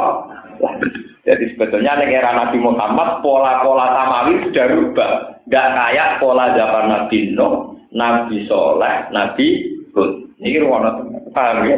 [1.23, 5.32] Jadi sebetulnya era Nabi Muhammad pola-pola tamawi sudah rubah.
[5.51, 9.47] Gak kayak pola zaman Nabi Nuh, Nabi Soleh, Nabi
[9.91, 10.39] Hud.
[10.39, 10.87] Ini ruang
[11.31, 11.77] paham ya?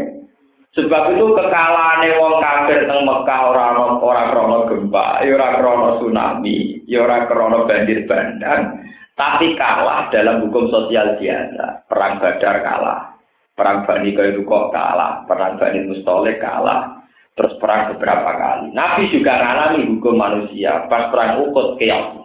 [0.75, 6.84] Sebab itu kekalahan wong kafir teng Mekah orang orang krono gempa, ya ora krono tsunami,
[6.84, 8.84] ya ora krono banjir bandang,
[9.15, 11.88] tapi kalah dalam hukum sosial biasa.
[11.88, 13.15] Perang Badar kalah,
[13.56, 18.71] perang Bani Kairukoh kalah, perang Bani Mustoleh kalah, Terus perang beberapa kali.
[18.71, 22.24] Nabi juga mengalami hukum manusia pas perang ukut keok.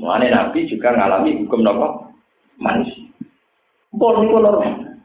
[0.00, 1.88] Mengenai Nabi juga mengalami hukum nopo
[2.56, 3.04] manusia.
[3.92, 4.96] Normal.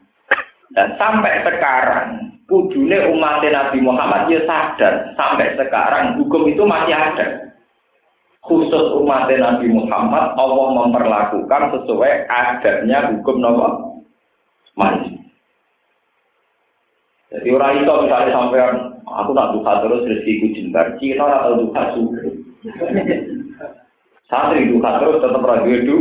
[0.72, 7.52] Dan sampai sekarang, kudune umat Nabi Muhammad ya sadar sampai sekarang hukum itu masih ada.
[8.40, 13.68] Khusus umat Nabi Muhammad Allah memperlakukan sesuai adatnya hukum nopo
[14.72, 15.20] manusia.
[17.28, 18.60] Jadi orang itu misalnya sampai
[19.04, 22.20] aku nak duka terus rezekiku jembar, Cina atau duka juga.
[24.28, 25.96] Santri duka terus tetap radio itu.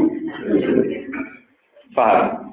[1.96, 2.52] Paham?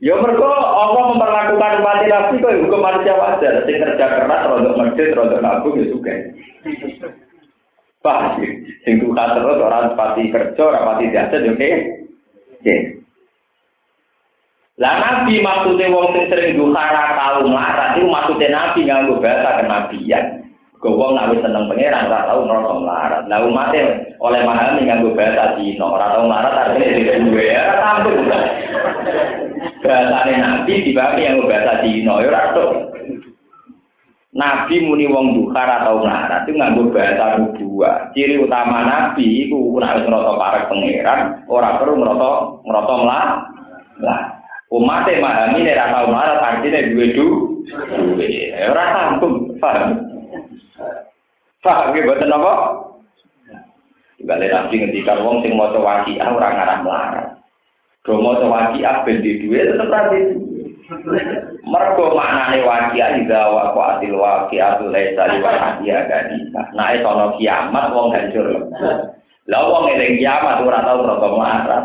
[0.00, 3.64] Ya mereka Allah memperlakukan umat nabi kok hukum manusia wajar.
[3.64, 6.12] Sing kerja keras, rontok masjid, rontok nabung ya juga.
[8.04, 8.40] Paham?
[8.84, 11.70] Sing duka terus orang pati kerja, orang pati jasa, oke?
[12.60, 12.76] Oke.
[14.80, 20.24] Lah nabi maksudnya wong sing sering duhara tau melarat itu maksudnya nabi nganggo bahasa kenabian.
[20.80, 23.22] Gue nak seneng pangeran ora tau ngerasa melarat.
[23.28, 28.16] Lah umatnya oleh mahami nganggo bahasa Cina ora tau melarat artinya tidak duwe ya tampil.
[29.84, 32.42] Bahasane nabi dibagi yang bahasa Cina ya ora
[34.30, 38.16] Nabi muni wong duhar atau melarat itu nganggo bahasa nubuah.
[38.16, 42.28] Ciri utama nabi iku nek ngerasa parek pangeran ora perlu ngerasa
[42.64, 43.40] ngerasa melarat.
[44.00, 44.40] Lah
[44.70, 47.02] Umat yang memahami ini rasa marah artinya du,
[47.66, 48.54] duwe.
[48.70, 50.09] Ora sambung, paham?
[51.60, 52.52] Paham ya buatan apa?
[54.24, 57.28] Balik nabi ngendikan wong sing maca waqiah ora ngarah melarat.
[58.04, 60.20] Do maca waqiah ben di duwe tetep ra di.
[61.68, 66.36] Mergo maknane waqiah ida wa qatil waqiah laisa li waqiah gadi.
[66.52, 68.48] Nah, sono kiamat wong hancur.
[69.48, 71.84] Lah wong eling kiamat ora tau rada melarat.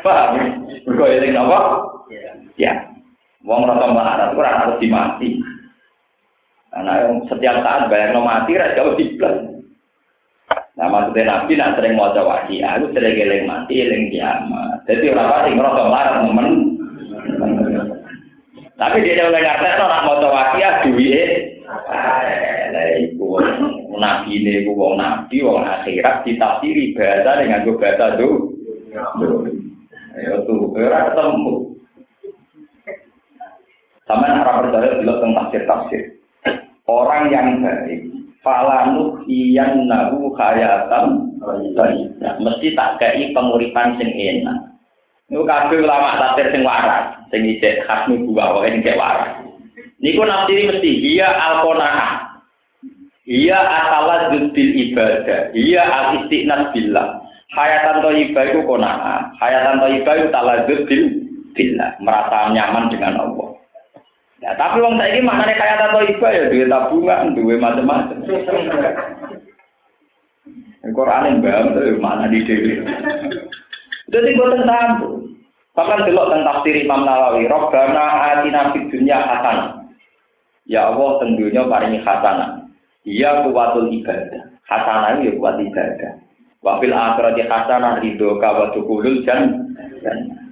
[0.00, 0.32] Paham?
[0.88, 1.60] Mergo eling apa?
[2.56, 2.72] Ya.
[3.44, 5.47] Wong rada melarat ora harus dimati.
[6.78, 9.50] Karena setiap saat bayar no mati, ra jauh diblas.
[10.78, 14.86] Nah maksudnya Nabi nak sering mau coba aku sering eling mati, eling kiamat.
[14.86, 16.48] Jadi orang pasti ngerasa marah temen.
[18.78, 21.32] Tapi dia udah ngerti orang mau coba kia duit.
[21.66, 23.26] Lah iku
[23.98, 28.54] nabi ini iku wong nabi wong akhirat ditafsiri bahasa dengan gue bahasa tuh.
[30.14, 31.74] Ayo tuh, ora ketemu.
[34.06, 36.17] Sama arah percaya dulu tentang tafsir tafsir.
[36.88, 38.08] Orang yang baik
[38.40, 41.36] falanuk iyan nahu hayatan
[42.40, 44.68] mesti tak kei penguripan sing enak
[45.28, 49.44] Niku kabeh ulama tafsir sing waras, sing isih khas nubuwah wae sing waras.
[50.00, 52.40] Niku nafsiri mesti dia alqonaah.
[53.28, 57.20] Iya asala bil ibadah, iya al istiqnas billah.
[57.52, 61.04] Hayatan thayyibah iku qanaah, hayatan thayyibah iku taladzud bil
[61.52, 63.37] billah, merasa nyaman dengan Allah.
[64.38, 68.22] Ya, tapi wong saiki maknane kaya tato iba ya duwe tabungan, duwe macam-macam.
[70.88, 72.80] Quran yang bang, itu mana di dewi.
[74.08, 75.04] Jadi gue tentang
[75.78, 79.86] Bahkan delok tentang tafsir Imam Nawawi, Robbana atina fid dunya hasanah.
[80.66, 82.66] Ya Allah tentunya paringi hasanah.
[83.06, 84.58] Iya kuwatul ibadah.
[84.66, 86.18] Hasanah ya kuat ibadah.
[86.66, 89.22] Wa fil akhirati hasanah ridho ka wa dukhulul.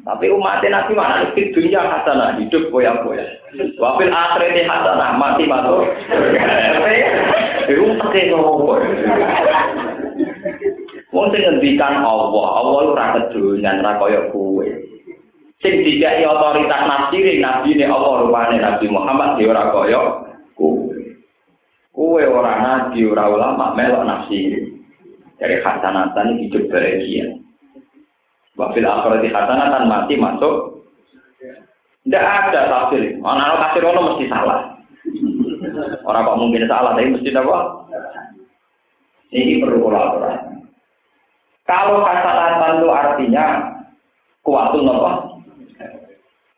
[0.07, 3.27] Tapi umat Nabi mana di dunia hasanah hidup boya-boya.
[3.75, 5.83] Wafil akhirati hasanah mati masuk.
[7.66, 8.79] Itu pakai nomor.
[11.11, 14.62] Wong sing ngendikan Allah, Allah ora kedunyan ora kaya kowe.
[15.59, 20.01] Sing dikai otoritas nafsiri nabi ne Allah rupane Nabi Muhammad dia ora kaya
[20.55, 20.87] kowe.
[21.90, 24.07] Kowe ora nabi ora ulama melok.
[25.37, 27.36] Dari hasanatan hidup bahagia.
[28.57, 30.81] Wafil akhirati hasanatan mati masuk.
[32.09, 33.21] Tidak ada tafsir.
[33.21, 34.81] Orang tafsir ono mesti salah.
[36.09, 37.59] Orang kok mungkin salah, tapi mesti apa?
[39.37, 40.57] Ini perlu kolaborasi.
[41.69, 43.45] Kalau hasanatan itu artinya
[44.40, 45.42] kuatul nopo.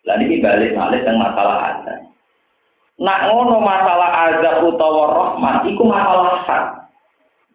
[0.06, 1.94] Lalu ini balik-balik yang masalah ada.
[2.98, 6.64] Nak ngono masalah azab utawa rahmat, iku masalah hak.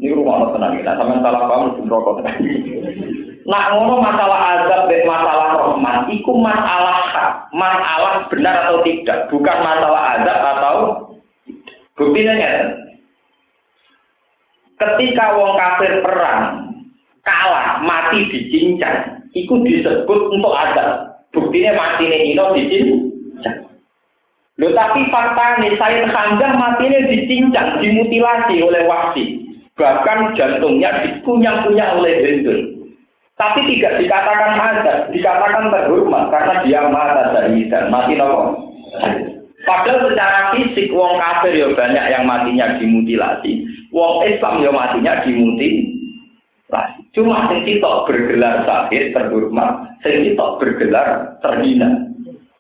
[0.01, 2.25] Ini rumah tenang kita, sama salah kamu rokok
[3.43, 10.03] Nak ngono masalah azab masalah rahmat, itu masalah hak, masalah benar atau tidak, bukan masalah
[10.15, 10.75] azab atau
[11.99, 12.51] buktinya ya.
[14.79, 16.71] Ketika wong kafir perang
[17.27, 21.19] kalah mati dicincang, itu disebut untuk azab.
[21.36, 23.67] Buktinya mati ini ino dicincang.
[24.62, 29.43] Loh tapi fakta nih, saya Hamzah matinya dicincang, dimutilasi oleh wasi.
[29.73, 32.72] Bahkan jantungnya dikunyah-kunyah oleh Hendul.
[33.34, 38.69] Tapi tidak dikatakan ada, dikatakan terhormat karena dia mata dari dan mati nopo.
[39.63, 47.02] Padahal secara fisik wong kafir ya banyak yang matinya dimutilasi, wong Islam ya matinya dimutilasi.
[47.13, 51.89] Cuma sing kita bergelar sakit terhormat, sing kita bergelar terhina.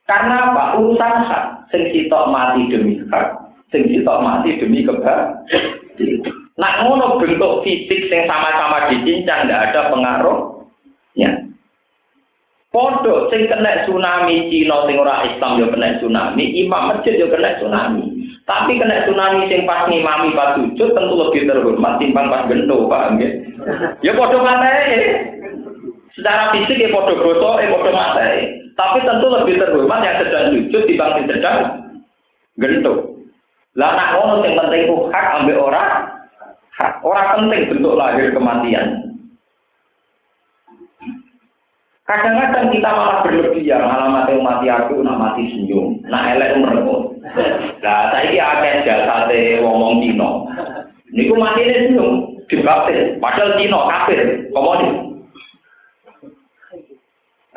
[0.05, 0.77] Karena apa?
[0.77, 1.43] Urusan hak.
[1.73, 3.27] Sing kita mati demi hak,
[3.73, 5.81] sing kita mati demi kebahagiaan.
[6.53, 10.52] Nah, ngono bentuk fisik sing sama-sama dicincang tidak ada pengaruh.
[12.73, 17.53] Podo sing kena tsunami Cina sing ora Islam yo kena tsunami, imam masjid yo kena
[17.61, 18.01] tsunami.
[18.49, 23.21] Tapi kena tsunami sing pas ngimami pas sujud tentu lebih terhormat timbang pas gento, paham
[23.21, 23.29] ya?
[24.01, 25.21] Ya podo materi.
[26.17, 28.57] Secara fisik ya podo goso, ya podo materi.
[28.73, 31.57] Tapi tentu lebih terhormat yang sedang sujud timbang yang sedang
[32.57, 32.93] gento.
[33.77, 36.09] Lah nak ngono sing penting hak ambek ora
[36.81, 37.05] hak.
[37.05, 39.12] Ora penting bentuk lahir kematian.
[42.13, 47.17] Kadang-kadang kita malah berlebihan, malah mati mati aku, nak mati senyum, nak elek merenggut.
[47.81, 49.33] Nah, saya ini ada jasa
[49.65, 50.45] ngomong Cino.
[51.09, 53.17] Niku mati ini senyum, dibaptis.
[53.17, 54.89] Padahal Cino kafir, komodi.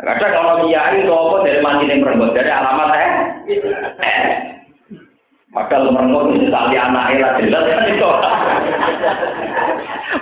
[0.01, 3.11] Kadang kalau kiai itu apa dari mati ini merenggut, dari alamat eh?
[4.01, 4.25] Eh.
[5.53, 8.11] Padahal merenggut itu tali anaknya lah jelas kan itu.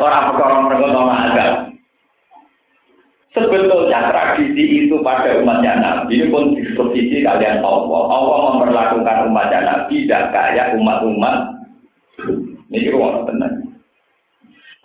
[0.02, 1.73] Orang perkara merenggut sama agak.
[3.34, 8.02] Sebetulnya tradisi itu pada umatnya Nabi ini pun disposisi kalian Allah.
[8.06, 11.50] Allah memperlakukan umatnya Nabi tidak kayak umat-umat.
[12.70, 13.74] Ini ruang tenang.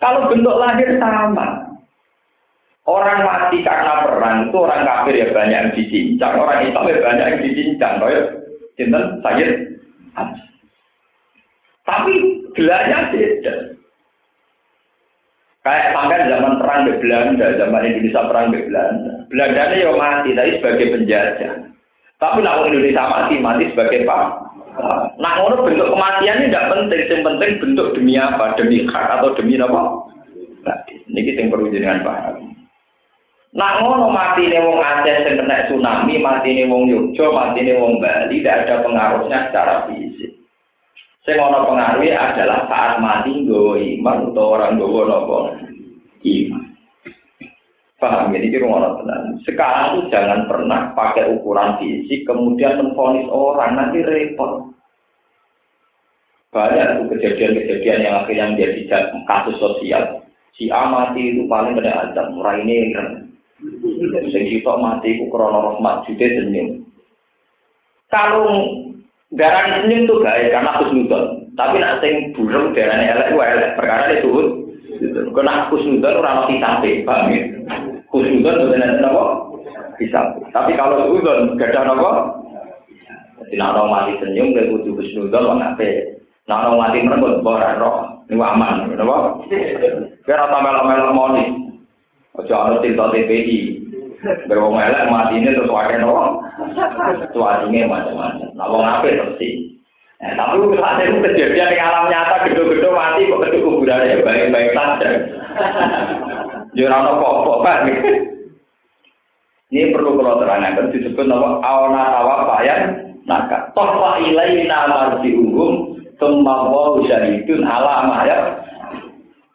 [0.02, 1.70] Kalau bentuk lahir sama,
[2.90, 7.26] Orang mati karena perang itu orang kafir ya banyak yang dicincang, orang Islam ya banyak
[7.28, 7.94] yang dicincang.
[8.02, 8.24] Kayak
[8.74, 9.46] cinta saya
[11.84, 12.12] Tapi
[12.56, 13.54] gelarnya beda.
[15.60, 19.12] Kayak sampai zaman perang di Belanda, zaman Indonesia perang di Belanda.
[19.28, 21.52] Belanda ini ya mati, tapi sebagai penjajah.
[22.16, 24.24] Tapi nak Indonesia mati, mati sebagai pak.
[25.20, 29.36] Nah, ngono bentuk kematian ini tidak penting, yang penting bentuk demi apa, demi hak atau
[29.36, 30.08] demi apa.
[30.64, 32.56] Nah, ini kita yang perlu jenengan paham.
[33.52, 37.76] Nah, ngono mati ini wong Aceh yang kena tsunami, mati ini wong Yogyo, mati ini
[37.76, 40.39] wong Bali, tidak ada pengaruhnya secara fisik.
[41.30, 45.38] Sing ana pengaruhnya adalah saat mati nggawa iman atau orang nggawa napa
[46.26, 46.62] iman.
[48.02, 49.38] Paham ya, ini rumah tenang.
[49.46, 54.74] Sekarang jangan pernah pakai ukuran fisik, kemudian memfonis orang, nanti repot.
[56.50, 60.26] Banyak kejadian-kejadian yang akhirnya menjadi kasus sosial.
[60.58, 63.06] Si A mati itu paling kena azab, murah ini kan.
[64.34, 66.82] Sing mati itu krono rahmat jude senyum.
[68.10, 68.89] Kalau
[69.34, 71.24] darah senyum tuh baik karena aku nudon.
[71.58, 73.74] Tapi nak sing burung darahnya elek itu elek.
[73.76, 74.30] Perkara itu
[75.08, 77.40] Kena khusnudon orang mati sampai, paham ya?
[78.12, 79.24] Khusnudon itu nanti apa?
[79.96, 80.20] Bisa.
[80.52, 82.10] Tapi kalau khusnudon, gak ada apa?
[83.48, 85.88] Jadi nak orang mati senyum, dia kudu khusnudon, orang apa?
[86.50, 87.96] Nak orang mati merenggut, orang roh.
[88.28, 89.16] Ini aman, apa?
[90.26, 91.44] Kira tambah lama-lama moni.
[92.38, 93.89] Ojo ana cerita TPI.
[94.20, 96.44] Berwong elek mati ini terus wakai nopo.
[97.32, 98.48] Suaranya macam-macam.
[98.52, 99.40] Nah, wong apa terus
[100.20, 104.76] Nah, tapi saat itu kejadian di alam nyata gedung-gedung mati kok gedung kuburan ya baik-baik
[104.76, 105.08] saja.
[106.76, 107.78] Ada kok pak.
[109.72, 113.72] Ini perlu kalau terangkan disebut nama awna tawa payan naka.
[113.72, 118.60] Wa ilaina marji'uhum thumma wa syahidun ala ya.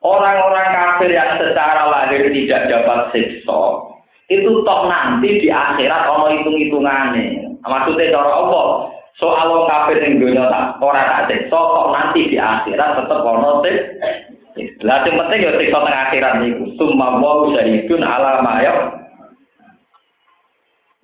[0.02, 3.94] Orang-orang kafir yang secara lahir tidak dapat siksa
[4.32, 7.62] itu toh nanti di akhirat ono hitung-hitungannya.
[7.66, 12.36] Maksudnya cara Allah, Soal wong kafir ning donya tak ora tak siksa kok nanti di
[12.36, 13.78] akhirat tetep ono sik.
[14.84, 16.68] Lah sing penting ya siksa teng akhirat niku.
[16.76, 18.76] Summa wa syahidun ala ma ya.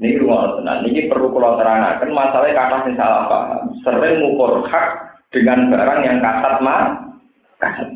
[0.03, 0.83] Niki rumah tenan.
[0.83, 3.63] Niki perlu kula terangaken masalah kata sing salah paham.
[3.87, 4.87] Sering ngukur hak
[5.31, 6.81] dengan barang yang kasat mah
[7.63, 7.95] kasat.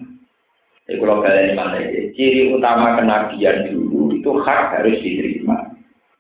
[0.88, 1.82] Jadi kalau kalian mana
[2.16, 3.85] ciri utama kenabian dulu
[4.26, 5.70] itu hak harus diterima.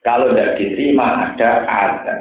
[0.05, 2.19] Kalau tidak diterima ada azab.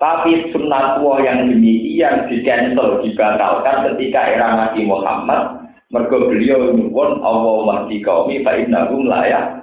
[0.00, 5.68] Tapi sunnah tua yang demikian di cancel, dibatalkan ketika era Nabi Muhammad.
[5.92, 9.60] Mergo beliau nyuwun Allah mahdi kaumi fa'innahum layak.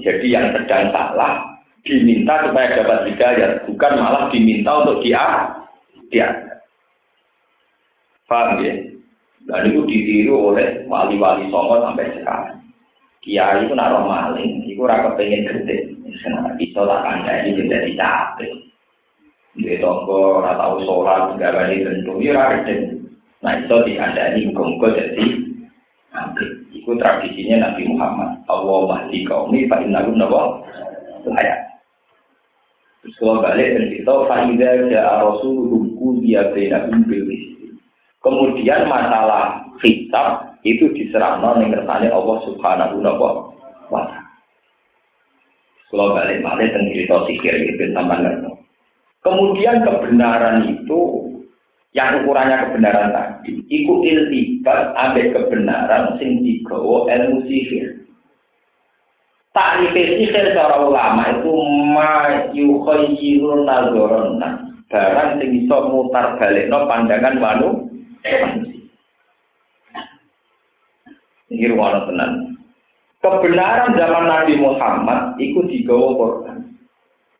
[0.00, 1.44] Jadi yang sedang salah
[1.86, 5.54] diminta supaya dapat hidayah, bukan malah diminta untuk dia
[6.10, 6.28] dia.
[8.26, 8.74] Paham ya?
[9.46, 12.55] Dan itu ditiru oleh wali-wali songo sampai sekarang.
[13.26, 15.98] Kiai itu naruh maling, itu raka pengen gede.
[16.62, 18.54] Bisa tak kandai jadi capek.
[19.56, 23.08] di toko ora tau sholat nggak balik tentu ya rajin
[23.40, 25.24] nah itu diandani hukum jadi
[26.12, 26.44] nanti
[26.76, 28.30] itu tradisinya Nabi Muhammad.
[28.52, 30.60] Allah mahdi kaum ini pak inna gum nabo
[31.24, 31.60] layak.
[33.00, 37.26] Terus kalau balik dan kita faidah ja'a rasuluhum dia bina umbil
[38.26, 43.14] kemudian masalah kitab itu diserahkan yang kersane Allah subhanahu wa
[44.10, 44.26] ta'ala
[45.86, 48.50] kalau balik balik dan cerita sikir itu tambah ngerti
[49.26, 51.26] Kemudian kebenaran itu
[51.90, 58.06] yang ukurannya kebenaran tadi, itu iltibat ambil kebenaran sing digawa ilmu sihir.
[59.50, 61.50] Takrif sihir secara ulama itu
[61.90, 64.62] ma yukhayyirun nazarana.
[64.86, 67.90] Barang sing iso mutar balikno pandangan manu
[71.46, 72.30] Ini ruang tenan.
[73.22, 76.58] Kebenaran zaman Nabi Muhammad itu digawa Quran.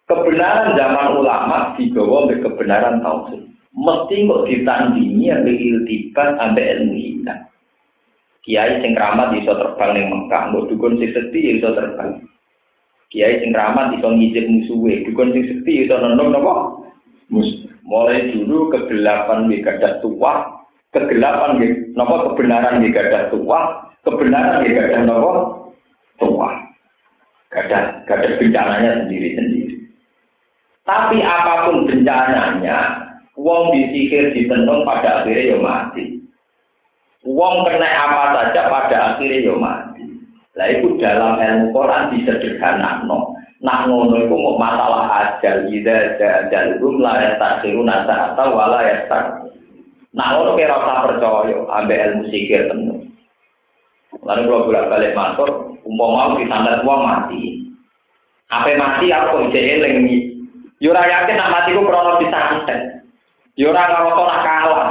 [0.07, 3.43] kebenaran zaman ulama digawa oleh kebenaran tauhid.
[3.77, 7.39] Mesti kok ditandingi ambil iltibat ambil ilmu hitam.
[8.47, 12.23] Kiai sing keramat iso terbang ning Mekah, mbok dukun sing sedhi iso terbang.
[13.11, 16.55] Kiai sing keramat iso ngijib musuhe, dukun sing sedhi iso nendong napa?
[17.29, 17.67] Mus.
[17.87, 20.63] Mulai dulu kegelapan gadah tua,
[20.95, 21.67] kegelapan di
[21.99, 25.33] napa kebenaran gadah tua, kebenaran di gadah napa?
[26.23, 26.51] Tua.
[27.51, 29.75] Gadah gadah bencananya sendiri-sendiri.
[30.87, 32.79] Tapi apa pun bencananya,
[33.35, 36.23] wong disihir ditenung pada akhirnya ya mati.
[37.27, 40.07] Wong kena apa saja pada akhirnya ya mati.
[40.55, 43.35] Lah itu dalam ilmu Quran disederhanakan.
[43.61, 49.11] Nah ngono itu mau masalah ajal, ida ajal rum ya taksiru nasa atau wala ya
[49.11, 49.49] tak.
[50.15, 53.16] Nah ngono kira usah percaya ambil ilmu sihir tenung.
[54.27, 55.51] Lalu kalau bolak balik matur,
[55.87, 57.63] umpama mau disandat uang mati.
[58.51, 60.19] Apa mati aku kok ijek eling iki.
[60.83, 63.07] Yo ora yakin nak mati ku krono disantet.
[63.55, 64.91] Yo ora ngerasa nak kalah.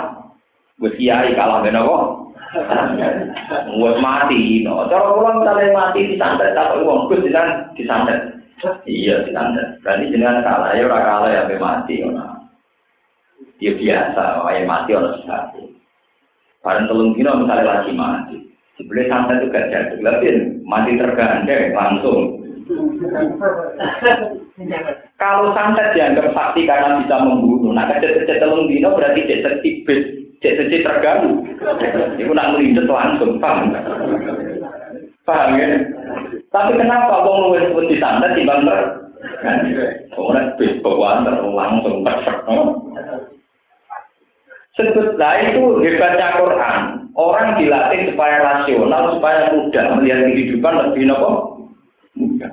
[0.80, 1.98] Wis kiai kalah ben apa?
[3.80, 4.88] Wis mati, no.
[4.88, 8.40] Cara kula misale mati disantet tak wong Gus disan disantet.
[8.88, 9.84] Iya disantet.
[9.84, 12.24] Berarti jenengan kalah ya ora kalah ya mati ngono.
[13.60, 15.60] Ya biasa, wae mati ora sebab.
[16.60, 18.38] Barang telung dino misalnya lagi mati.
[18.76, 20.28] Sebenarnya santet itu gak jadi, tapi
[20.68, 22.44] mati tergandeng langsung.
[25.16, 30.02] Kalau santet dianggap sakti karena bisa membunuh, nah kecil-kecil telung dino berarti cek tertibis,
[30.44, 31.40] cek cek terganggu.
[32.20, 33.72] Itu nak melintas langsung, paham?
[35.24, 35.68] Paham ya?
[36.52, 38.80] Tapi kenapa wong luwes pun di santet timbang ter?
[40.20, 42.44] Orang bis bawaan langsung perfect.
[44.76, 47.05] Sebutlah itu hebatnya Quran.
[47.16, 51.32] Orang dilatih supaya rasional, supaya mudah melihat kehidupan lebih nopo.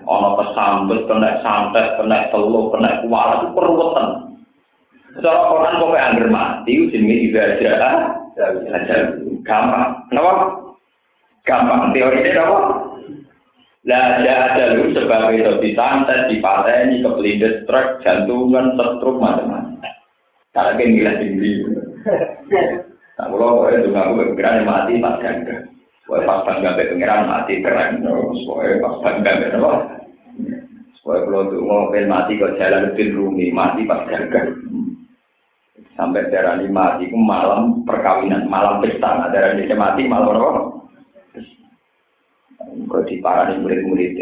[0.07, 4.07] Ono kesambet, kena santet, kena telur, kena kuala itu perwetan.
[5.19, 7.75] Secara Quran kok angger mati, jenenge ibadah,
[9.43, 9.91] gampang.
[10.09, 10.33] Kenapa?
[11.43, 11.91] Gampang.
[11.91, 12.59] Teori ini apa?
[13.83, 19.83] Lah ada ada lu sebab itu disantet, dipateni, kepelindes truk, jantungan, setruk, macam-macam.
[20.55, 21.51] Kalau kayak gila tinggi.
[23.13, 25.57] Nah, kalau gue itu ngaku kepikiran mati pas ganda.
[26.09, 28.01] Gue pas bangga be pengiran mati keren.
[28.03, 29.73] Gue pas bangga be apa?
[31.03, 34.49] Gue kalau tuh mau mati kok jalan lebih rumi mati pas ganda.
[35.93, 39.13] Sampai darah ini mati, itu malam perkawinan, malam pesta.
[39.13, 40.81] Nah, darah ini mati malam apa?
[42.89, 44.17] Kau di parah murid-murid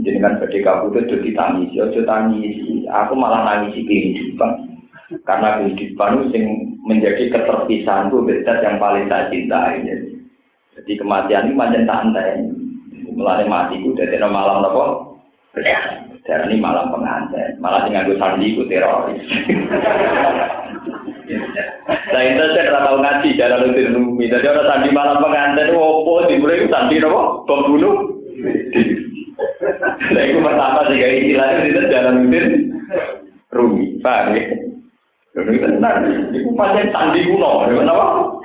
[0.00, 2.88] jadi kan kabut itu ditangisi, ojo tangisi.
[2.88, 4.71] Aku malah nangisi kehidupan.
[5.22, 6.38] Karena kehidupan itu
[6.88, 9.84] menjadi keterpisahan itu beda yang paling saya cintai.
[10.72, 12.48] Jadi kematian ini macam santai.
[13.12, 14.84] Mulai mati itu dari malam apa?
[15.52, 17.60] Dari ini malam pengantin.
[17.60, 19.20] Malah dengan gue sandi itu teroris.
[22.12, 24.32] Nah itu saya tidak tahu ngaji jalan lebih rumi.
[24.32, 27.22] Jadi orang sandi malam pengantin opo dimulai sandi apa?
[27.44, 27.96] Pembunuh.
[30.12, 32.44] Nah itu pertama sih kayak istilahnya itu jalan lebih
[33.52, 33.84] rumi.
[34.00, 34.71] Paham ya?
[35.32, 36.04] Benar,
[36.36, 38.36] itu pancen sandi kuno, kenapa?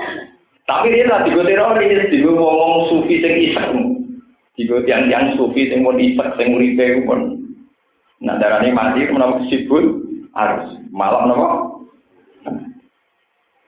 [0.64, 3.72] Tapi dia lah tiga teroris, tiga ngomong sufi sing isek,
[4.56, 7.44] tiga tiang-tiang sufi sing mau isek, sing uripe pun.
[8.24, 9.84] Nah darah ini mati, menapa sibuk
[10.32, 11.48] harus malam napa?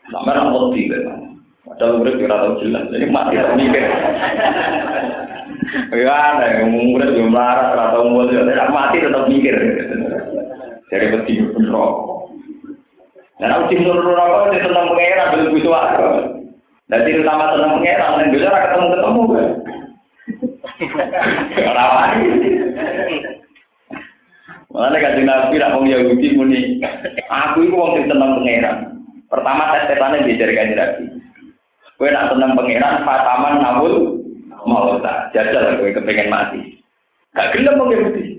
[0.09, 1.36] Sama nak mati kan?
[1.67, 3.84] Padahal murid kira tahu jelas, jadi mati tak mikir.
[5.93, 9.55] Ya ada yang murid yang melarat, atau murid tidak mati tetap mikir.
[10.88, 11.34] Jadi peti
[11.67, 12.18] rokok.
[13.39, 16.07] Dan aku tim nurul rokok dia senang pengeran belum butuh aku.
[16.91, 19.47] Dan tidak utama senang pengeran dan bisa ketemu ketemu kan.
[21.79, 22.09] Rawan.
[24.69, 26.83] Malah kan nabi nak mau Yahudi muni.
[27.31, 28.77] Aku itu wong sing seneng pangeran.
[29.31, 31.03] Pertama tes tesane belajar kan nabi.
[31.95, 33.63] Kowe nak seneng pangeran fataman
[34.67, 36.59] mau tak jajal kowe kepengen mati.
[37.35, 38.38] Gak gelem wong Yahudi.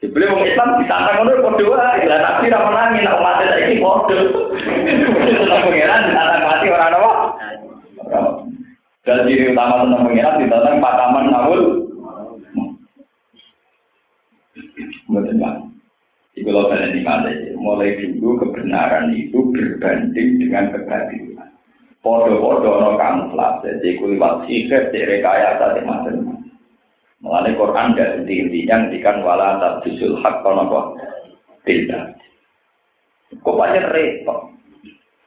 [0.00, 2.08] Dibeli wong Islam ditantang ngono padha wae.
[2.08, 4.18] Lah nabi ra menangi nek umat saiki padha.
[5.28, 7.12] Seneng pangeran ditantang mati ora apa.
[9.04, 11.62] Dan ciri utama seneng pangeran ditantang pataman nawul.
[15.12, 15.54] Mboten Pak.
[16.40, 21.50] Iku lho kalian ini mulai dulu kebenaran itu berbanding dengan kebatilan.
[22.00, 26.39] Podo-podo no kamuflase, jadi kuliwat sihir, jadi rekayasa, jadi macam-macam.
[27.20, 30.96] Mengenai Quran gak inti-intinya ngendikan wala tabdisul hak kono
[31.68, 32.16] tidak.
[33.44, 33.60] Kok
[33.92, 34.50] repot.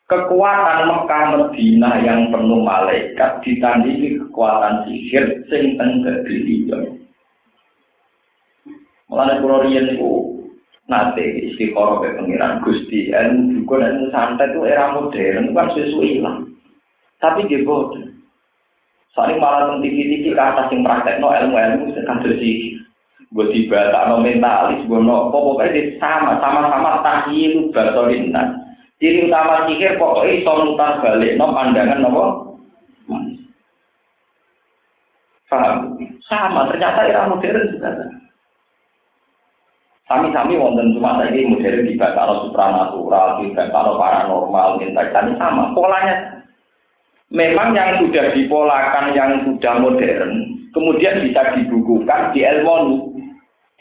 [0.04, 7.02] Kekuatan Mekah Medina yang penuh malaikat ditandingi kekuatan sihir sing teng kebilion.
[9.08, 10.12] Mengenai pulau Rian itu
[10.92, 16.10] nate istiqoroh ke pengiran Gusti dan juga dan santai itu era modern itu kan sesuai
[16.20, 16.38] hilang.
[17.24, 18.04] Tapi dia bodoh.
[19.14, 22.82] Soalnya malah tentang tiki-tiki ke atas yang praktek no ilmu-ilmu kan bersih.
[23.34, 28.58] Gue tiba tak no mentalis, gue no pokoknya sama sama-sama tahilu basolina.
[28.98, 32.10] Ciri utama sihir pokoknya iso balik no pandangan no
[35.54, 36.02] Paham?
[36.26, 37.94] Sama, ternyata era modern juga.
[40.10, 45.70] Sami-sami wonten cuma saiki modern di kalau supranatural, di kalau paranormal, minta sama.
[45.78, 46.43] Polanya
[47.34, 50.32] memang yang sudah dipolakan, yang sudah modern,
[50.72, 53.10] kemudian bisa dibukukan di ilmu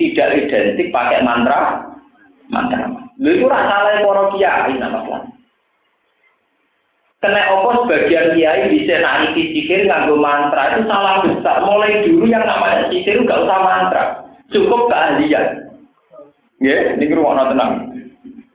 [0.01, 1.85] tidak identik pakai mantra,
[2.49, 2.89] mantra.
[3.21, 5.29] Lu itu rasa lain para kiai nama
[7.23, 11.63] Kena opo sebagian kiai bisa nanti sihir nganggo mantra itu salah besar.
[11.63, 14.05] Mulai dulu yang namanya sihir gak usah mantra,
[14.51, 15.71] cukup keahlian.
[16.59, 17.95] Ya, ini rumah tenang.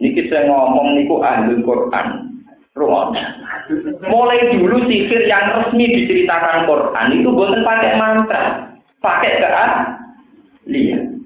[0.04, 2.08] Niki saya ngomong niku ahli Quran.
[2.76, 3.10] Rumah.
[4.08, 8.44] Mulai dulu sihir yang resmi diceritakan Quran itu bukan pakai mantra,
[9.04, 11.20] pakai keahlian.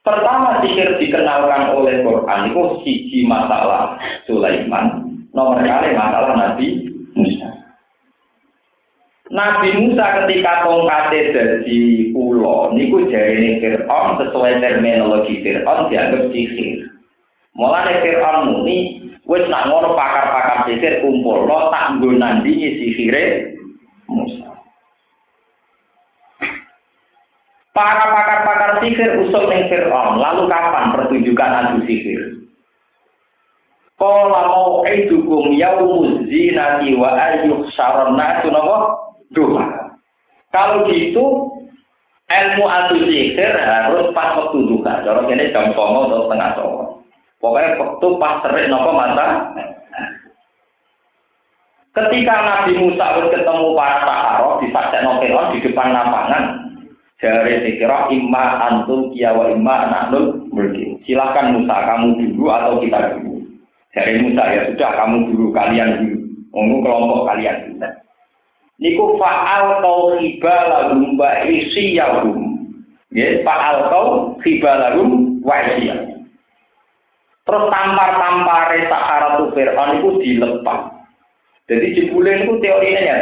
[0.00, 7.48] Pertama sihir dikenalkan oleh Quran itu siji masalah Sulaiman Nomor kali masalah Nabi Musa.
[9.28, 11.80] Nabi Musa ketika tongkatnya jadi
[12.16, 16.88] pulau, niku jari Fir'aun sesuai terminologi Fir'aun dianggap sihir.
[17.52, 23.52] Mulai Fir'aun muni, wis nak ngono pakar-pakar sihir kumpul, lo tak nandingi sihire
[24.08, 24.48] Musa.
[27.76, 32.40] Para pakar-pakar sihir usul ning Fir'aun, lalu kapan pertunjukan adu sihir?
[34.00, 38.76] Kala mau idukum yaumuz zinati wa ayyuh syarana napa?
[39.36, 39.92] Duha.
[40.48, 41.52] Kalau gitu
[42.32, 45.04] ilmu adu sihir harus pas waktu duha.
[45.04, 46.97] Cara kene jam 9 atau setengah 9.
[47.38, 49.26] Pokoknya waktu pas terik napa mata.
[51.94, 56.44] Ketika Nabi Musa ketemu para sahabat di Saksen Fir'aun di depan lapangan,
[57.18, 61.02] dari sekira imma antum kiawa imma anaknul mulki.
[61.02, 63.42] Silakan Musa kamu dulu atau kita dulu.
[63.90, 66.18] Dari Musa ya sudah kamu dulu kalian dulu.
[66.54, 67.90] Ungu kelompok kalian dulu.
[68.78, 72.38] Niku fa'al tau riba lagum wa isiyahum.
[73.10, 76.07] Ya, fa'al tau riba lagum wa isiyahum.
[77.48, 80.92] Terus tampar-tampar Sahara tu Fir'aun itu dilepas.
[81.64, 83.16] Jadi jebule itu teorinya ya.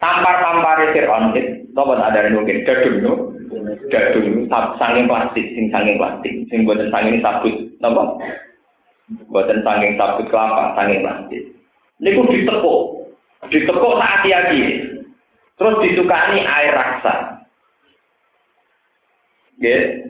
[0.00, 3.12] Tampar-tampar Fir'aun itu, tahu ada yang mungkin dadung itu,
[3.92, 4.40] dadung itu
[4.80, 7.52] sanging plastik, sing sanging plastik, sing buatan sanging sabut,
[7.84, 8.16] tahu
[9.28, 11.42] Buatan sanging sabut kelapa, sanging plastik.
[12.00, 13.12] Niku ditekuk,
[13.52, 14.60] ditekuk tak hati-hati.
[15.60, 17.44] Terus disukani air raksa.
[19.58, 20.07] Ya.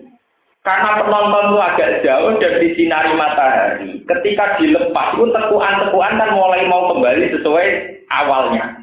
[0.67, 4.03] Karena penonton itu agak jauh dan disinari matahari.
[4.05, 7.67] Ketika dilepas itu tekuan-tekuan kan mulai mau kembali sesuai
[8.11, 8.77] awalnya.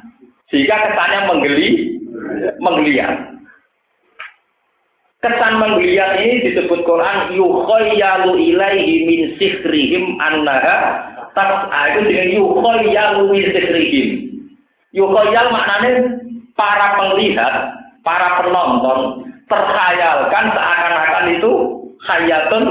[0.48, 1.68] Sehingga kesannya menggeli,
[2.58, 3.38] menggeliat.
[5.20, 10.76] Kesan menggeliat ini disebut Quran yukhayyalu ilaihi min sihrihim annaha
[11.34, 14.08] tas'a itu dengan yukhayyalu min sihrihim.
[14.96, 15.92] Yukhayyal maknanya
[16.56, 17.54] para penglihat,
[18.00, 21.52] para penonton terkhayalkan seakan-akan itu
[22.02, 22.64] khayatun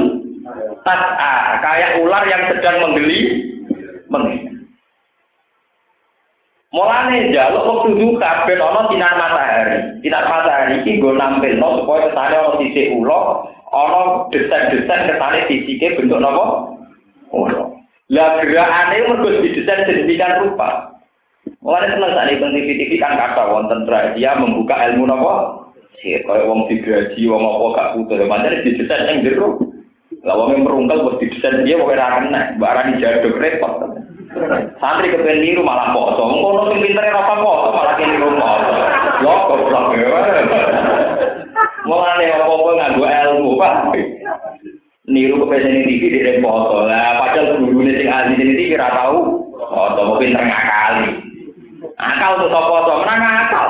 [0.83, 3.19] tas'a, kayak ular yang sedang menggeli
[4.11, 4.55] menggeli.
[6.75, 9.79] Mulane jaluk waktu duka ben ana sinar matahari.
[10.03, 16.19] Sinar matahari iki nggo nampilno supaya kesane ana sisik ula, ana desain-desain kesane sisike bentuk
[16.19, 16.75] napa?
[17.31, 17.71] Ula.
[18.11, 20.99] Lah gerakane mergo didesain sedemikian rupa.
[21.63, 23.87] Mulane seneng ning TV-TV kan kata wonten
[24.19, 25.64] dia membuka ilmu napa?
[26.03, 29.49] Sih, kaya wong digaji, wong apa gak putus, macam didesain yang jero.
[30.25, 33.95] Lah wong merungkel wis didesain dia pokoke ra kena, barang jaduk repot.
[34.83, 36.27] Santri kepen niru malah poso.
[36.27, 38.73] Ngono sing pintere ora poso malah niru poso.
[39.23, 39.85] Yo goblok.
[41.85, 43.73] Mulane apa-apa nganggo ilmu, Pak.
[45.07, 46.83] Niru kepen TV di poso.
[46.83, 49.17] Lah padahal gurune sing ahli ini TV ora tau.
[49.55, 51.09] Oh, mau pinter ngakali.
[51.95, 53.67] Akal tuh sapa to menang akal.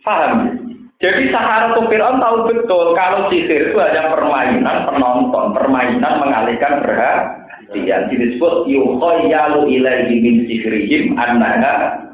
[0.00, 0.60] Paham?
[1.00, 8.04] Jadi Sahara Fir'aun tahu betul kalau sihir itu hanya permainan penonton, permainan mengalihkan perhatian.
[8.12, 12.04] Disebut yukhayyalu ilaihi min sihirihim annaha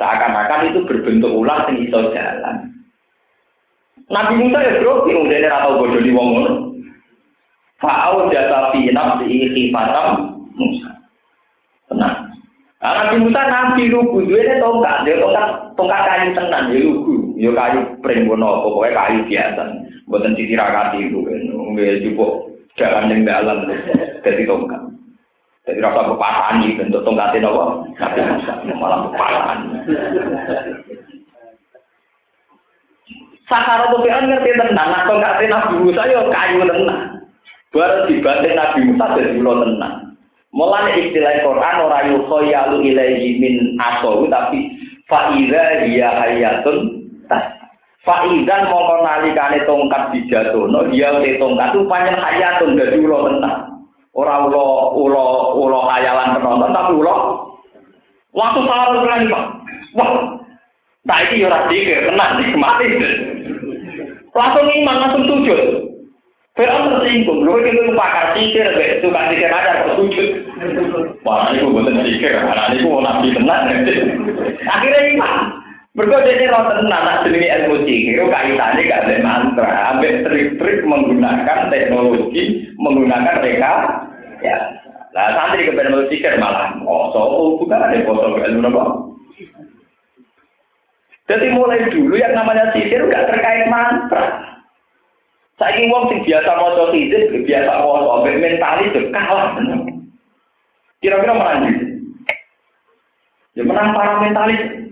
[0.00, 2.72] Seakan-akan itu berbentuk ular yang iso jalan.
[4.08, 6.52] Nabi Musa ya bro, yang udah atau bodoh di wong ngono.
[7.76, 9.68] Fa'au jasa fi nafsi
[10.56, 10.90] Musa.
[11.92, 12.16] Tenang.
[12.80, 17.16] Nah, Nabi Musa nabi lugu, dia tongkat, dia tongkat, tongkat kayu tenan, dia lugu.
[17.36, 19.62] yo kayu pring ngono pokoke kayu biasa
[20.08, 22.48] mboten ditirakati itu nggih cukup
[22.80, 23.68] jalan yang dalam
[24.24, 24.82] dari tongkat
[25.68, 27.64] jadi rasa kepasan ini bentuk tongkat itu apa
[28.80, 29.58] malah kepasan
[33.46, 37.22] Sahara tuh kan ngerti tenang, nah tongkat Nabi Musa yo kayu tenang.
[37.70, 40.18] Baru dibanting Nabi Musa dari pulau tenang.
[40.50, 44.66] Mulanya istilah Quran orang yukhoyalu ilaihi min asawu tapi
[45.06, 47.06] fa'idha hiya hayatun
[48.06, 53.82] Faizan mongko nalikane tongkat dijatuhno dia te tongkat itu panjang hayatun dadi ulo tenang.
[54.14, 55.26] Ora ulo ulo
[55.58, 57.16] ulo hayalan penonton tapi ulo
[58.30, 59.44] waktu salah lagi Pak.
[59.98, 60.38] Wah.
[61.02, 62.86] Nah iki ora dikir tenang mati.
[64.30, 65.60] Langsung iman langsung sujud.
[66.56, 68.64] Fir'aun tersinggung, lu itu pakar sihir,
[69.04, 70.45] suka sihir aja kok sujud.
[70.56, 73.62] Wah, ini gue buatan sihir, anak ini gue nabi tenang.
[74.64, 75.34] Akhirnya iman.
[75.92, 79.68] Berikut ini roh tenang, nak jenenge ilmu sihir, kaitannya gak ada mantra.
[79.92, 83.72] Ambil trik-trik menggunakan teknologi, menggunakan reka.
[84.40, 84.56] Ya,
[85.12, 87.20] nah santri ke ilmu sihir malah, oh, so,
[87.60, 88.84] bukan ada foto ilmu apa.
[91.26, 94.56] Jadi mulai dulu yang namanya sihir gak terkait mantra.
[95.56, 99.56] Saiki wong sing biasa maca sidik, biasa maca ambek mentalis kalah
[101.06, 101.62] Kira-kira menang.
[103.54, 104.90] Ya menang para mentalis.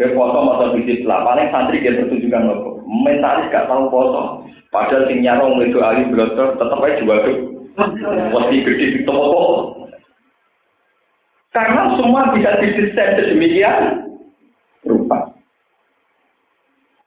[0.00, 2.84] Foto maca sidik lah, paling santri dia pertunjukan nopo.
[2.88, 4.48] Mentalis gak tahu foto.
[4.68, 7.20] Padahal sing nyarong itu ahli blotor tetep aja jual
[8.32, 9.76] Wasi gede di toko.
[11.52, 14.08] Karena semua bisa didesain sedemikian
[14.84, 15.36] rupa.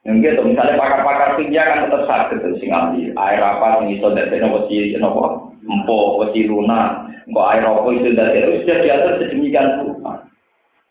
[0.06, 4.10] Yang gitu, misalnya pakar-pakar kimia kan tetap sakit terus sing ahli air apa yang iso
[4.12, 9.12] dari nopo si nopo empo wasi luna, kok air apa itu dari itu sudah diatur
[9.16, 10.12] sedemikian rupa.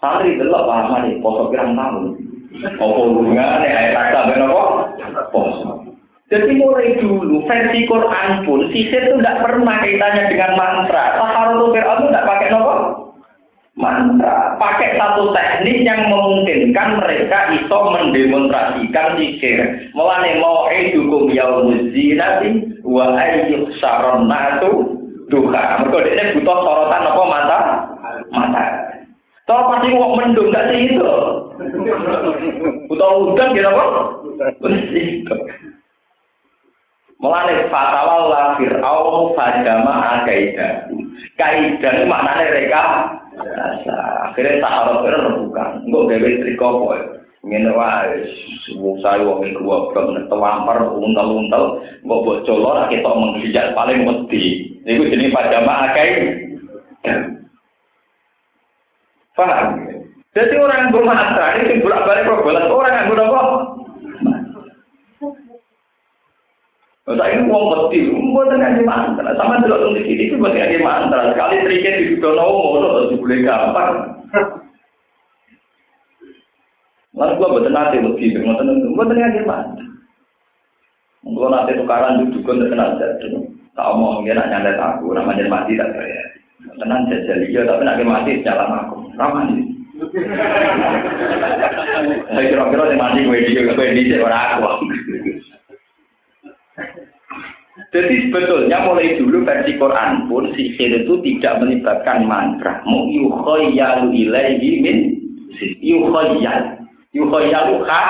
[0.02, 2.18] Santri delok paham nih, poso pirang tahun.
[2.64, 4.62] Apa hubungannya air rasa ben nopo?
[5.30, 5.70] Poso.
[6.34, 11.22] Jadi mulai dulu versi Quran pun sisir itu tidak pernah kaitannya dengan mantra.
[11.22, 13.04] Taharul Fir'aun itu tidak pakai nopo?
[13.74, 14.54] mantra.
[14.62, 19.90] Pakai satu teknik yang memungkinkan mereka iso mendemonstrasikan zikir.
[19.98, 25.03] Mulane mau edukum yaumuz zinati wa ayyuh saron natu
[25.34, 25.82] duha.
[25.82, 27.60] Mereka ini butuh sorotan apa mata?
[28.30, 28.64] Mata.
[29.50, 31.14] Tahu pasti mau mendung gak sih itu?
[32.86, 33.86] Butuh udan gitu apa?
[37.18, 40.86] Mulane fatawal la fir'aun fajama akaida.
[41.34, 42.82] Kaidah maknane mereka
[43.34, 44.30] Rasa.
[44.30, 45.70] Akhirnya sahabat itu rebukan.
[45.90, 46.98] Enggak gawe triko kok.
[47.44, 48.24] ngene wae
[48.80, 55.12] Musa wong iku goblok nek tewamper untel-untel mbok bocol ora ketok menggijak paling mesti niku
[55.12, 56.10] jenenge pajama akeh
[59.34, 59.82] Faham?
[60.38, 62.70] Jadi orang yang bermasa ini bolak-balik problem.
[62.70, 63.48] Orang yang kok
[67.04, 68.00] Nah, ini uang mesti,
[68.32, 69.36] buat dengan di mantra.
[69.36, 71.36] Sama dulu di sini itu buat dengan di mantra.
[71.36, 72.80] Sekali triknya di dunia umum,
[73.12, 73.92] itu boleh gampang.
[77.14, 79.86] Lalu gua buat nanti lebih, mau tenang, buat ngaji mantra.
[81.30, 83.28] Gua nanti tukaran duduk kan terkenal jadi.
[83.74, 86.24] Tak omong dia nak nyandet aku, namanya mati tak kaya.
[86.78, 88.96] Tenang jajal iya, tapi nak mati jalan aku.
[89.18, 89.74] Ramah nih.
[92.34, 94.86] Saya kira-kira yang mati gue di gue di orang aku.
[97.94, 102.82] Jadi sebetulnya mulai dulu versi Quran pun sihir itu tidak melibatkan mantra.
[102.90, 104.98] Mu yukhayyalu ilaihi min
[105.82, 106.83] yukhayyal.
[107.14, 108.02] Yukhayyalu kha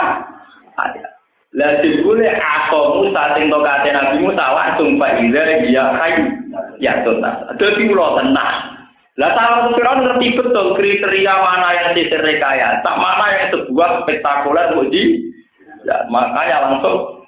[0.79, 1.05] ada.
[1.53, 6.13] Lah dibule akomu saat ing tokate Nabi Musa langsung faiza dia hay
[6.81, 7.45] ya tuntas.
[7.61, 8.57] Dadi kula tenang.
[9.21, 15.29] Lah salah Fir'aun ngerti betul kriteria mana yang sihir rekayasa, mana yang sebuah spektakuler uji.
[15.85, 17.21] Ya, makanya langsung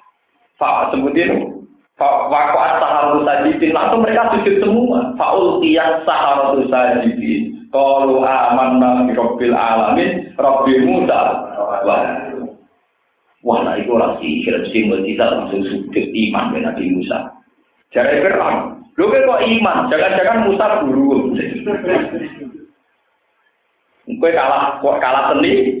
[0.58, 1.56] Pak sebutin
[1.96, 5.16] Waktu saharatu sajidin, langsung mereka sujud semua.
[5.16, 7.56] Faul tiyak saharatu sajidin.
[7.72, 11.20] Kalau aman nabi robbil alamin, robbil muda.
[11.86, 12.34] Wah,
[13.46, 17.30] wah nah itu orang sihir, simbol kita langsung sujud iman dengan Nabi Musa.
[17.94, 21.30] Jadi Fir'aun, lu kok iman, jangan-jangan Musa guru.
[24.18, 25.78] Kue kalah, kok kalah seni,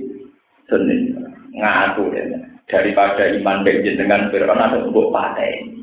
[0.70, 1.10] seni
[1.58, 2.38] ngatur ya.
[2.70, 5.76] Daripada iman dengan Fir'aun ada untuk paten.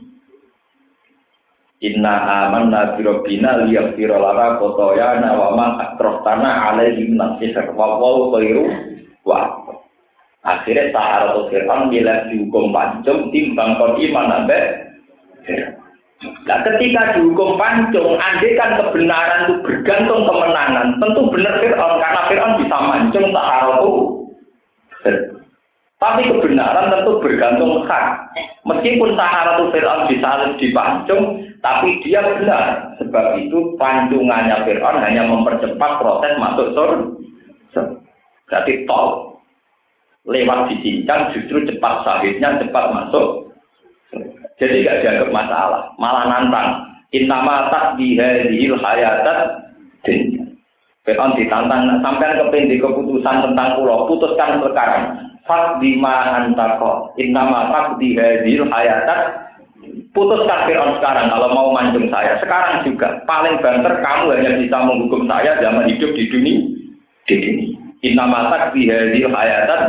[1.84, 8.64] Inna amanna bi rabbina liyaghfira lana khotoyana wa ma atroftana alaihi wa khairu
[9.28, 9.63] wa
[10.44, 14.44] Akhirnya Sahara Fir'aun bila dihukum pancung timbang kon iman.
[16.44, 22.60] Nah, ketika dihukum pancung, andai kan kebenaran itu bergantung kemenangan, tentu benar Fir'aun karena Fir'aun
[22.60, 23.92] bisa mancung Sahara itu.
[26.00, 28.36] Tapi kebenaran tentu bergantung hak.
[28.68, 31.24] Meskipun Sahara itu Fir'aun disalib dipancung,
[31.64, 32.92] tapi dia benar.
[33.00, 37.84] Sebab itu pancungannya Fir'aun hanya mempercepat proses masuk surga.
[38.52, 39.33] Berarti tol.
[40.24, 43.52] Lewat dicincang justru cepat sahidnya cepat masuk.
[44.56, 45.92] Jadi gak dianggap masalah.
[46.00, 46.70] Malah nantang.
[47.12, 49.68] Intama tak dihadihil hayatat.
[51.04, 54.08] Fir'aun ditantang sampai kependik keputusan tentang pulau.
[54.08, 59.44] Putuskan sekarang fak bima antako innama tak dihadil hayatat
[60.16, 65.28] putuskan Fir'aun sekarang kalau mau mancung saya sekarang juga paling banter kamu hanya bisa menghukum
[65.28, 66.60] saya zaman hidup di dunia
[67.28, 67.36] di
[68.00, 69.82] dunia dihadil hayatat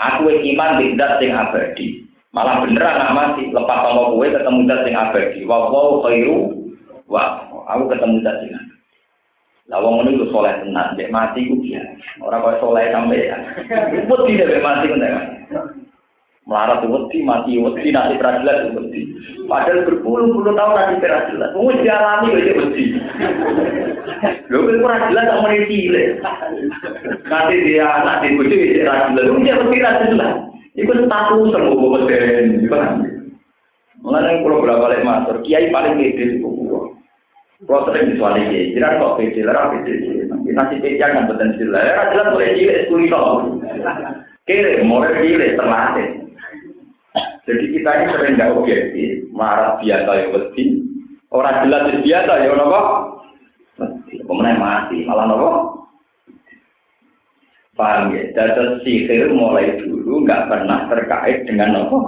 [0.00, 4.96] aku iman tidak sing abadi Malah beneran nak mati, lepas sama kowe ketemu zat sing
[4.96, 5.44] abadi.
[5.44, 6.64] Wa wa khairu
[7.04, 8.56] wa aku ketemu zat sing
[9.70, 12.24] Lah wong ngene iku saleh tenan, nek mati ku biasa.
[12.24, 13.36] Ora kok saleh sampe ya.
[14.08, 15.41] Wedi nek mati nek.
[16.42, 19.14] Melarat wedi mati wedi nanti peradilan wedi.
[19.46, 21.54] Padahal berpuluh-puluh tahun nanti peradilan.
[21.54, 22.84] Wong dialami kok wedi.
[24.50, 25.40] Lho kan peradilan tak
[25.70, 26.18] cilik.
[27.30, 29.30] Nanti dia anak di bojo iki peradilan.
[29.30, 30.30] Wong dia wedi.
[30.72, 32.00] Iku status semua
[32.66, 33.04] paham?
[34.02, 35.04] Mengenai pulau berapa kali
[35.46, 36.96] kiai paling gede itu pulau.
[37.62, 40.26] Pulau sering disuali kiai, jiran kok gede, lara gede.
[40.26, 43.06] Nanti peci kan potensi lah, jelas boleh cilik sepuluh
[44.42, 46.21] Kira mulai cilik terlatih.
[47.42, 50.78] Jadi kita ini sering nggak objektif, marah biasa ya wedi,
[51.34, 52.80] orang jelas biasa ya nopo.
[54.22, 55.50] Kemudian mati, malah nopo.
[57.72, 58.30] Paham ya?
[58.36, 61.98] Dados sihir mulai dulu nggak pernah terkait dengan apa?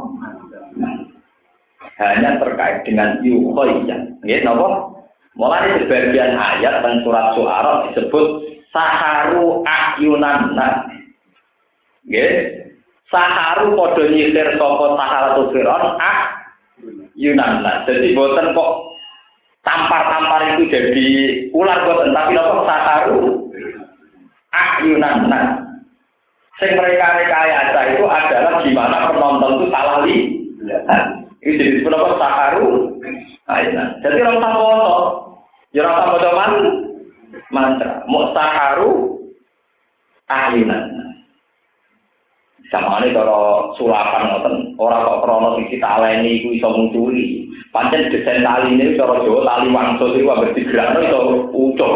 [1.98, 3.96] Hanya terkait dengan yuhoya.
[4.22, 4.68] Ya, apa?
[5.34, 8.26] Mulai sebagian ayat dan surat suara disebut
[8.70, 10.54] saharu ayunan
[12.04, 12.28] Ya,
[13.14, 16.42] saharu podo nyisir soko saharatu firon ah
[17.14, 18.70] yunan Jadi boten kok
[19.62, 21.08] tampar-tampar itu jadi
[21.54, 23.20] ular boten tapi nopo saharu
[24.50, 25.46] ayunan nah
[26.58, 30.18] sing mereka rekayasa itu adalah gimana penonton itu salah li.
[31.44, 32.18] Ini jadi apa?
[32.18, 32.66] Saharu
[33.46, 34.94] ayunan jadi orang tak foto.
[35.70, 36.52] Ya orang tak foto man
[37.54, 37.92] mantra.
[38.10, 38.90] Mau saharu
[42.74, 47.46] ayunan sama ini kalau sulapan ngoten orang kok krono sisi taleni iku iso munculi.
[47.70, 51.20] Pancen desain tali ini cara Jawa tali wangsul itu abis digerakno iso
[51.54, 51.92] ucul.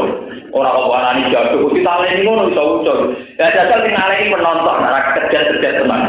[0.54, 2.98] Orang kok warani jatuh kuwi taleni ngono iso ucul.
[3.38, 6.02] Ya jajal sing ngaleni penonton ora kerja-kerja teman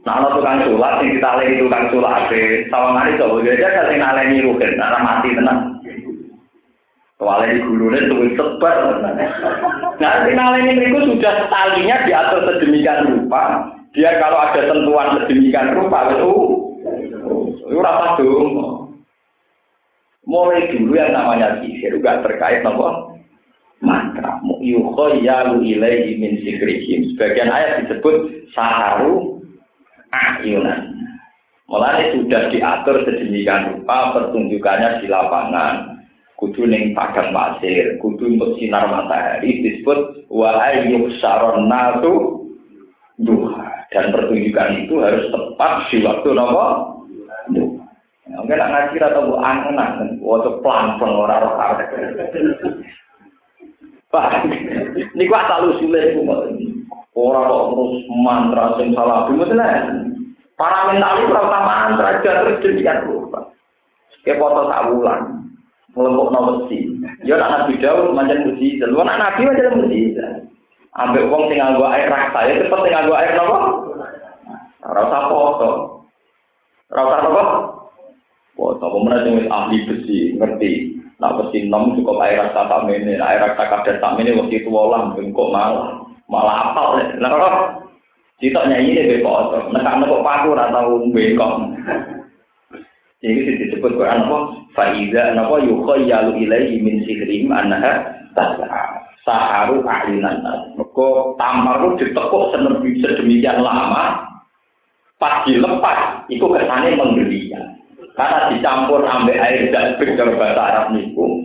[0.00, 4.80] Nah, ana tukang sulap sing ditaleni tukang sulap e sawangane iso jajal sing ngaleni rugen
[4.80, 5.79] ora mati tenan
[7.20, 8.96] Di gulune tuh sebar.
[10.00, 13.68] Nah, finale ini itu sudah talinya diatur sedemikian rupa.
[13.92, 16.32] Dia kalau ada sentuhan sedemikian rupa itu,
[17.68, 18.96] itu apa dong?
[20.24, 23.12] Mulai dulu yang namanya sihir juga terkait nopo
[23.84, 24.40] mantra.
[24.64, 27.12] Yukhoyalu ilaihi min sikrihim.
[27.12, 29.44] Sebagian ayat disebut saharu
[30.08, 30.88] ayunan.
[31.68, 35.99] Mulai sudah diatur sedemikian rupa pertunjukannya di lapangan
[36.40, 40.56] kudu ning padang pasir, kudu untuk sinar matahari disebut wa
[41.20, 42.48] saron natu
[43.20, 43.84] duha.
[43.92, 46.66] Dan pertunjukan itu harus tepat di waktu nopo
[47.52, 47.84] duha.
[48.40, 49.76] Oke, nak ngaji atau bu angen
[50.24, 51.54] waktu pelan pelan orang roh
[54.10, 54.42] Pak,
[55.14, 56.26] ini gua asal usulnya itu
[57.14, 59.46] orang kok terus mantra sing salah dulu
[60.58, 63.54] Para mental itu mantra terus jadi lupa.
[64.26, 65.49] Kayak foto bulan.
[65.94, 66.86] Ngelompok nomor si.
[67.26, 68.88] Ya nak nabi Daud macam mujizat.
[68.90, 70.46] Lu nak nabi macam mujizat.
[70.98, 73.58] Ambek wong sing nganggo air raksa ya cepet sing nganggo air nopo?
[74.86, 75.70] Ora usah foto.
[76.90, 77.42] Ora usah nopo?
[78.58, 80.70] Foto pemenang sing ahli besi ngerti.
[81.20, 84.70] Nak besi nom cukup air raksa tak mene, air raksa kadar tak mene waktu itu
[84.70, 86.74] olah kok malah malah.
[87.18, 87.56] Lah kok
[88.40, 91.76] Cita nyanyi deh foto, nekak nekok paku atau bengkok.
[93.20, 94.38] Ini disebut Quran apa?
[94.72, 99.04] Faiza napa yukhayyalu ilaihi min sihrim annaha tas'a.
[99.20, 100.40] Saharu a'linan.
[100.80, 104.24] Maka tampar itu ditekuk sedemikian lama,
[105.20, 107.76] pas dilepas, itu kesannya menggeliat.
[108.16, 111.44] Karena dicampur ambek air dan dari bahasa Arab niku,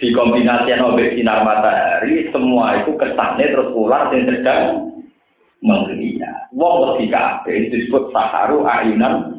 [0.00, 4.62] dikombinasikan oleh sinar matahari, semua itu kesannya terus ular yang sedang
[5.60, 6.48] menggeliat.
[6.56, 9.33] Wong ketika disebut saharu ayunan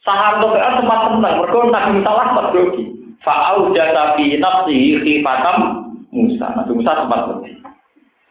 [0.00, 2.84] Sahar kan sempat tenang, mereka Nabi Musa lah sempat grogi.
[3.20, 5.56] Fa'au jasa fi nafsi khifatam
[6.08, 6.46] Musa.
[6.56, 7.52] Nabi Musa sempat grogi.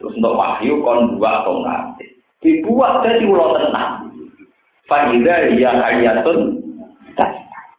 [0.02, 2.10] Terus untuk wahyu kon dua tongkat.
[2.42, 4.10] Dibuat dari ulo tenang.
[4.90, 6.58] Fa'idha ya ayatun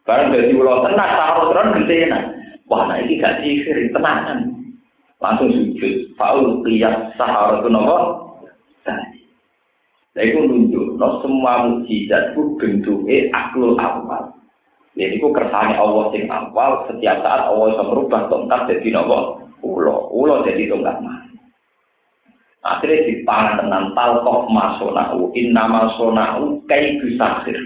[0.02, 2.18] Barang dari ulo tenang, sahar terus gentena.
[2.66, 4.50] Wah, nah ini gak sihir, tenangan.
[5.22, 6.16] Langsung sujud.
[6.18, 7.98] Fa'ul qiyas sahar itu nopo.
[10.12, 14.28] Nah itu nunjuk, no semua mujizat itu bentuknya aklul awal.
[14.92, 20.12] Jadi itu kersane Allah sing awal, setiap saat Allah bisa merubah tongkat jadi nopo ulo,
[20.12, 21.16] ulo jadi tongkat mah.
[22.62, 27.56] Akhirnya di tangan tenan talkoh masonau, inna masonau kai bisakir.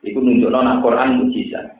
[0.00, 1.76] Itu nunjuk no Quran mujizat.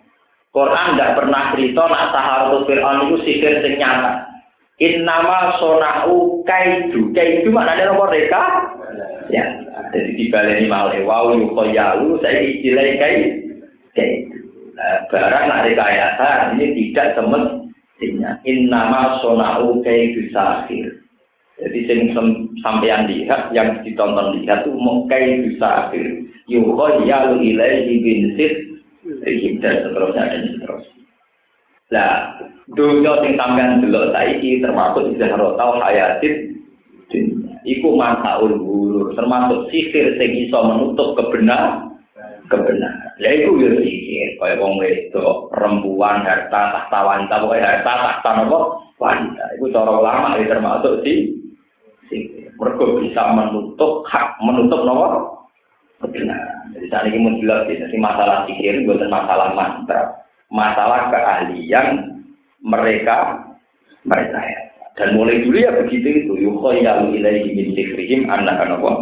[0.52, 4.28] Quran tidak pernah cerita nak saharatul Fir'aun itu sihir sing nyata.
[4.76, 7.08] Innama sonau kaidu.
[7.16, 8.68] Kaidu maknanya nomor mereka
[9.30, 9.61] Ya,
[9.92, 13.44] jadi dibaleni malih wau yukoyalu saya istilah kayak
[13.92, 14.18] kayak
[15.12, 18.40] barang ada rekayasa ini tidak semestinya.
[18.48, 21.02] Innama sonau kayak akhir
[21.60, 22.00] jadi sing
[22.64, 28.54] sampeyan lihat yang ditonton lihat tuh mau kayak akhir yukoyalu ilaihi bin sid
[29.60, 31.02] dan seterusnya dan seterusnya.
[31.92, 32.40] Lah
[32.72, 36.61] dunia sing sampeyan delok saiki termasuk zahrotau hayatin
[37.66, 41.92] iku manfaul guru termasuk sihir sing iso menutup kebenaran
[42.50, 43.12] kebenaran.
[43.22, 48.60] Lah iku yo sihir kaya wong wedok, perempuan, harta, tahta wanita, pokoke harta, tahta napa
[48.98, 49.44] wanita.
[49.56, 51.12] Iku cara ulama ya termasuk si
[52.10, 52.50] sihir.
[52.60, 55.08] Mergo bisa menutup hak, menutup napa
[56.02, 56.74] kebenaran.
[56.74, 60.02] Jadi saat ini mau jelas jadi masalah sihir bukan masalah mantra,
[60.50, 62.18] masalah keahlian
[62.62, 63.46] mereka
[64.02, 64.71] mereka ya.
[64.96, 66.32] Dan mulai dulu ya begitu itu.
[66.36, 68.92] Yukhoyalu ilaihi min sihrihim anak apa?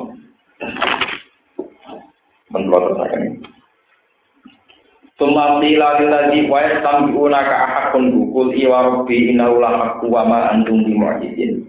[2.50, 3.38] Menurut saya ini.
[5.20, 10.80] Tumati lagi lagi wa yastabiuna ka ahakun bukul iwa rabbi innahu la wa ma antum
[10.80, 11.60] bi mu'jizin.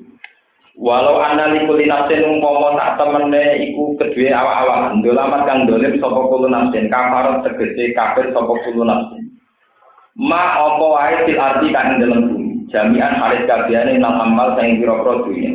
[0.80, 6.47] Walau anda likuli nafsin umpama tak temene iku kedue awak-awak ndolamat kang dolim sapa kulo
[6.47, 9.36] nafsin kafarat tegese kafir sapa kulo nafsin.
[10.15, 15.51] Ma apa wae arti kang dalam bumi jami'an halis kabehane nang amal sing pira-pira dunya.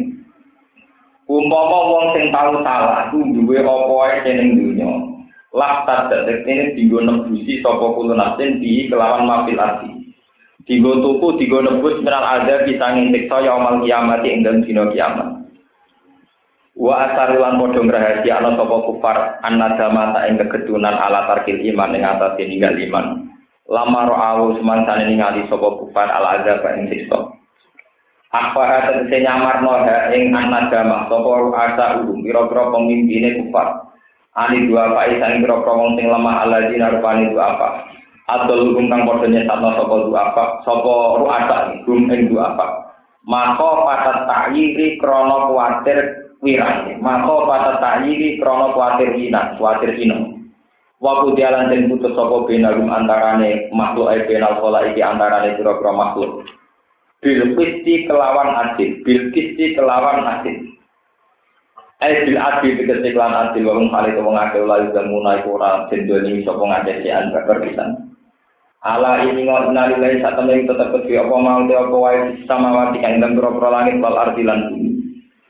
[1.26, 4.86] Umpama wong sing tau salah ku duwe apa wae ning dunya.
[5.50, 9.90] Lah tadak ini digo nembusi sapa kulo nasin di kelawan mafil ati.
[10.68, 15.50] Digo tuku digo nebus meral ada bisa ngintiksa ya amal kiamat ing dalem dina kiamat.
[16.76, 21.96] Wa asari lan padha ngrahasia ana sapa kufar annadama ta ing kegedunan ala tarkil iman
[21.96, 23.25] ing atas ninggal iman.
[23.66, 27.18] Lama ro'awu semansane ningali sapa kufar al azab ing siksa.
[28.30, 29.82] Apa ate sing nyamar no
[30.14, 33.90] ing anak sapa asa ulum pira-pira pemimpine kufar.
[34.36, 37.68] Ani dua pai sang pira-pira wong sing lemah alaji narupani dua apa?
[38.26, 40.44] Adol hukum kang padha nyesatno sapa dua apa?
[40.62, 42.66] Sapa ru'asa hukum ing dua apa?
[43.26, 45.98] Maka patat ta'yiri krana kuwatir
[46.38, 47.02] wirane.
[47.02, 50.35] Maka patat ta'yiri krana kuwatir wina kuwatir ino
[50.96, 56.48] Waku dialan den putus sapa benalum antarane makhluk ae benal kola iki antarane pira-pira makhluk.
[57.20, 60.56] Bil kisti kelawan adil, bil kisti kelawan adil.
[62.00, 66.40] Ae bil adil tegese kelawan adil wong kali wong akeh ulah dan munai ora jendoni
[66.48, 67.90] sapa ngake si an pisan.
[68.80, 73.36] Ala ini ngon nalilai sak temen kedhi apa mau te apa wae samawati kang dan
[73.36, 74.85] pira-pira langit wal ardi lan bumi.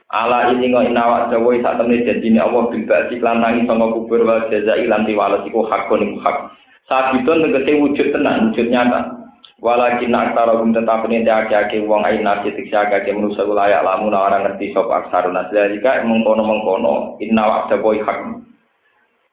[0.07, 4.23] Ala ini kok inawak jawa sak temne janjine Allah bil ba'di lan tangi sanga kubur
[4.23, 6.55] wal jazai lan tiwales iku hakun iku hak.
[6.87, 9.17] Sabitun tegese wujud tenan, wujud nyata.
[9.59, 14.45] Walakin aksara gum tetap ini ake-ake wong ain nasi tiksa ake manusia wilayah lamun orang
[14.45, 18.37] ngerti sop aksarun asli jika mengkono mengkono inna wakda boy hak.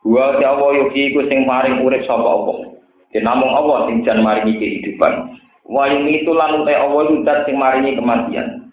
[0.01, 2.73] Gua ti Allah yuki iku sing maring urip sapa Allah.
[3.13, 5.39] Di namung Allah sing jan maringi kehidupan.
[5.69, 8.64] Wa itu lan utai Allah yudat sing maringi kematian.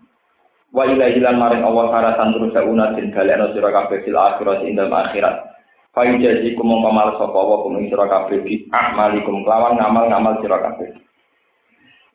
[0.71, 4.79] Wa ila ilan maring Allah haratan terus sauna den galeno sira kabeh fil akhirat ing
[4.79, 5.35] dalem akhirat.
[5.91, 9.43] Fa jazi kum mongko sapa wa kum ing sira kabeh bi amalikum.
[9.43, 10.89] Kelawan ngamal-ngamal sira kabeh.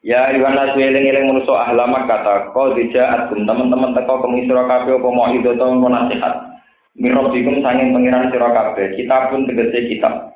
[0.06, 5.28] Ya Yohanes eling-eling manusa ahlamak kata kau dijaat teman-teman teko kemi sira kabeh apa mau
[5.36, 6.34] itu to nasihat.
[6.96, 8.96] Mirobikum sanging pengiran sira kabeh.
[8.96, 10.32] Kita pun tegese kitab.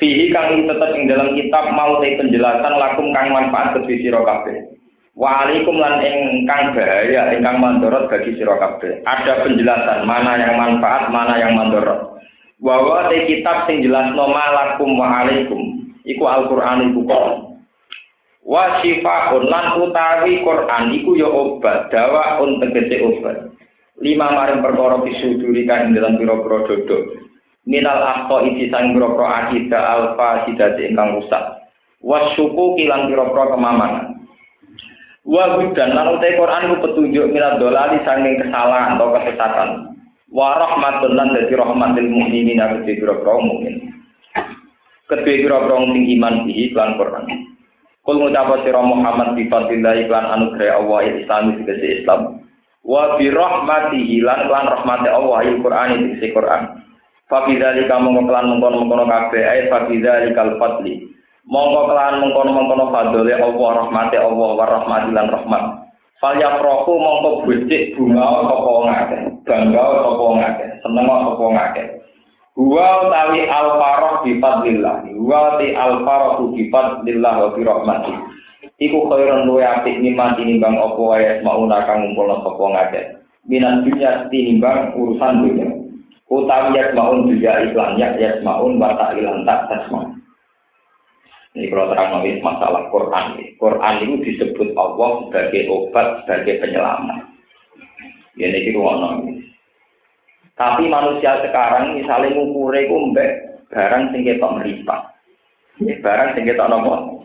[0.00, 4.73] Fihi kang tetep ing dalam kitab mau penjelasan lakum kang manfaat kedhi sira kabeh
[5.14, 8.98] Waalaikum lan ingkang bahaya, ingkang mandorot bagi sira kabeh.
[9.06, 12.18] Ada penjelasan mana yang manfaat, mana yang mandorot.
[12.58, 15.86] Bahwa di kitab sing jelas nama wa alaikum.
[16.02, 17.26] Iku Al-Qur'an iku kok.
[18.42, 23.54] Wa syifaun lan utawi Qur'an iku ya obat, dawa tegese obat.
[24.02, 27.22] Lima maring perkara pisuduri kan dalam pira-pira dodo.
[27.64, 31.70] Minal akto isi sang pira-pira akidah alfa sidate ingkang rusak.
[32.02, 34.13] Wasyuku kilang pira-pira kemamanan.
[35.24, 39.68] Wa hudan lan utai Quran ku petunjuk minad dolali saking kesalahan atau kesesatan.
[40.28, 43.88] Wa rahmatun lan dadi rahmatil mukminin aku pira-pira mukmin.
[45.08, 47.24] Kedua pira-pira sing iman bihi lan Quran.
[48.04, 52.44] Kul ngucap sira Muhammad bi fadillah iklan anugerah Allah Islam dikasih Islam.
[52.84, 56.62] Wa bi rahmatihi lan lan rahmate Allah il Quran dikasih Quran.
[57.32, 61.13] Fa bidzalika mongko lan mengkono-mengkono kabeh ay fa bidzalikal fadli.
[61.44, 65.64] Mongko kelan mengkono-mengkono fadole Allah rahmate Allah wa rahmatilan rahmat
[66.20, 71.84] fal yafrahu mongko becik bunga sapa ngake bangga sapa ngake seneng sapa ngake
[72.54, 75.02] Huwa utawi al-farah bi fadlillah.
[75.10, 78.14] Huwa ti al-farah bi fadlillah wa bi rahmati.
[78.78, 83.00] Iku khairun luwe apik niman tinimbang apa wae mauna kang ngumpulna sapa ngake.
[83.50, 85.66] Minan dunya tinimbang urusan dunya.
[86.30, 90.13] utawi yasmaun juga iklan ya yasmaun wa ta'ilan tak tasma.
[91.54, 93.38] Ini kalau terang nulis masalah Quran.
[93.62, 97.30] Quran itu disebut Allah sebagai obat, sebagai penyelamat.
[98.34, 98.74] Ya ini
[100.58, 103.30] Tapi manusia sekarang misalnya ngukure itu mbak
[103.70, 105.00] barang sing ketok meripat.
[106.02, 107.22] Barang sing ketok nopo.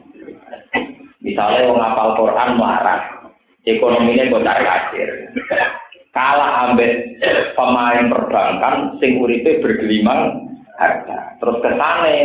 [1.26, 3.02] Misalnya orang ngapal Quran marah,
[3.66, 5.10] ekonominya bocah kacir.
[6.14, 7.18] Kalah ambek
[7.58, 11.38] pemain perbankan sing uripe bergelimang harga.
[11.38, 12.18] Terus kesane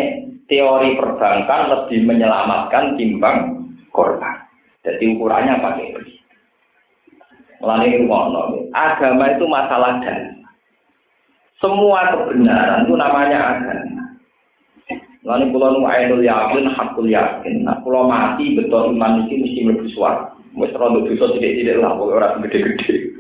[0.49, 4.45] teori perbankan lebih menyelamatkan timbang korban.
[4.85, 6.15] Jadi ukurannya pakai ini.
[7.65, 10.45] Mulai ngono, agama itu masalah dan
[11.65, 14.05] semua kebenaran itu namanya agama.
[15.25, 17.65] Lalu pulau nu ainul yakin, hakul yakin.
[17.65, 20.37] Nah, pulau mati betul iman ini mesti lebih suar.
[20.53, 23.17] Mesti rondo dosa tidak tidak lah, orang gede-gede.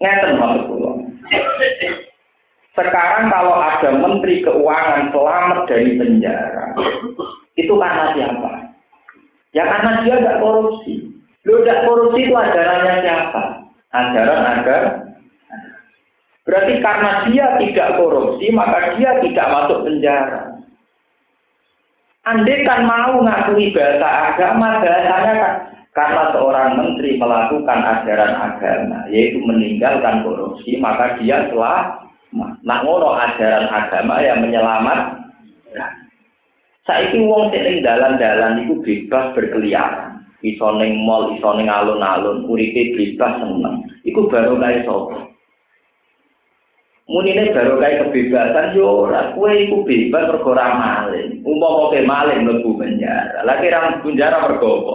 [0.00, 0.96] Ngeten maksud pulau.
[2.76, 6.76] Sekarang kalau ada menteri keuangan selamat dari penjara,
[7.56, 8.50] itu karena siapa?
[9.56, 11.08] Ya karena dia tidak korupsi.
[11.48, 13.42] Lu tidak korupsi itu ajarannya siapa?
[13.96, 14.82] Ajaran agar
[16.46, 20.54] Berarti karena dia tidak korupsi, maka dia tidak masuk penjara.
[22.22, 25.54] Andai kan mau ngakui bahasa agama, bahasanya kan
[25.90, 32.05] karena seorang menteri melakukan ajaran agama, yaitu meninggalkan korupsi, maka dia telah
[32.36, 35.00] Nak ngono ajaran agama yang menyelamat.
[36.86, 40.22] Saiki wong sing dalan-dalan iku bebas berkeliaran.
[40.44, 43.82] Iso ning mall, iso ning alun-alun, uripe bebas seneng.
[44.06, 45.26] Iku baru kae sapa?
[47.10, 51.42] Munine baru kae kebebasan yo ora kowe iku bebas mergo ora maling.
[51.42, 53.42] Umpama kowe maling mlebu penjara.
[53.42, 54.94] Lah kira penjara mergo apa?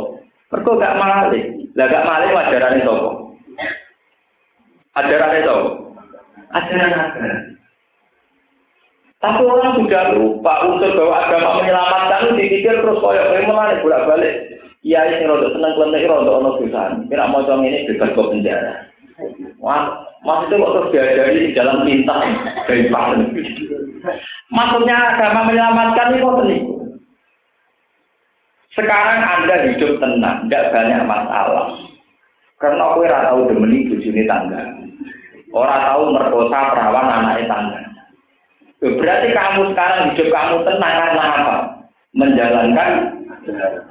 [0.55, 1.47] Mergo gak maling.
[1.75, 3.09] Lah gak maling ajarane sapa?
[4.95, 5.80] Ajarane sapa?
[6.55, 7.37] Ajaran agama.
[9.21, 14.35] Tapi orang sudah lupa unsur bahwa agama menyelamatkan dipikir terus koyok koyok melalui bolak balik.
[14.81, 17.05] Iya ini rodo seneng klemek rodo ono tulisan.
[17.05, 18.73] Kira mau ini bebas ke penjara.
[19.61, 22.21] Wah, maksudnya kok terus diajari di jalan pintar
[22.65, 23.29] dari paling.
[24.49, 26.37] Maksudnya agama menyelamatkan ini kok.
[28.71, 31.75] Sekarang Anda hidup tenang, tidak banyak masalah.
[32.57, 34.61] Karena aku ora tahu demeni bojone tangga.
[35.51, 37.79] Orang tahu merkosa perawan anaknya tangga.
[38.81, 41.55] Berarti kamu sekarang hidup kamu tenang karena apa?
[42.11, 42.89] Menjalankan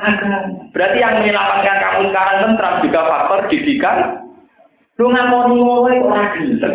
[0.00, 0.38] agama.
[0.72, 3.98] Berarti yang menyelamatkan kamu sekarang tentram juga faktor didikan.
[4.98, 6.74] Lu ngomong ngomong orang gelem.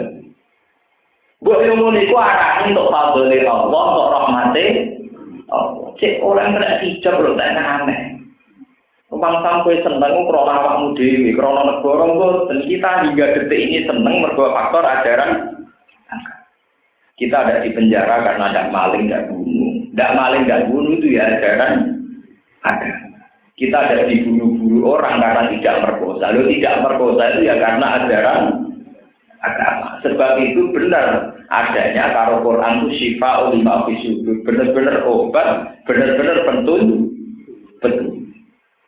[1.43, 4.65] Buat ilmu niku arah untuk fadli Allah, untuk rahmati
[5.53, 5.93] Allah.
[6.01, 8.14] Cek orang kena hijab tak aneh.
[9.15, 14.51] Numpang sampai seneng krono awakmu dhewe, krono negara dan kita hingga detik ini seneng mergo
[14.51, 15.55] faktor ajaran
[17.15, 19.87] kita ada di penjara karena ada maling, tidak bunuh.
[19.95, 21.73] Tidak maling, tidak bunuh itu ya ajaran
[22.59, 22.91] ada.
[23.55, 26.35] Kita ada dibunuh-bunuh orang karena tidak merkosa.
[26.35, 28.41] Lalu tidak merkosa itu ya karena ajaran
[29.39, 29.87] agama.
[30.03, 33.47] Sebab itu benar adanya karo Quran itu syifa
[33.87, 34.35] fisudur.
[34.43, 35.47] Benar-benar obat,
[35.87, 37.15] benar-benar pentunjuk.
[37.79, 38.24] Betul.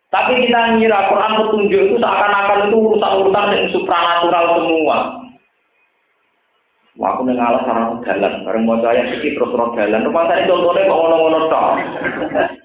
[0.08, 4.98] Tapi kita ngira Quran petunjuk itu seakan-akan itu urusan-urusan yang supranatural semua.
[6.98, 10.02] Wah, aku nengalah sarang jalan, bareng mau saya sedikit terus roh jalan.
[10.02, 11.70] Rumah saya contohnya kok ngono-ngono tok.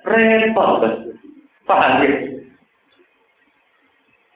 [0.10, 0.82] Repot,
[1.70, 2.12] paham ya?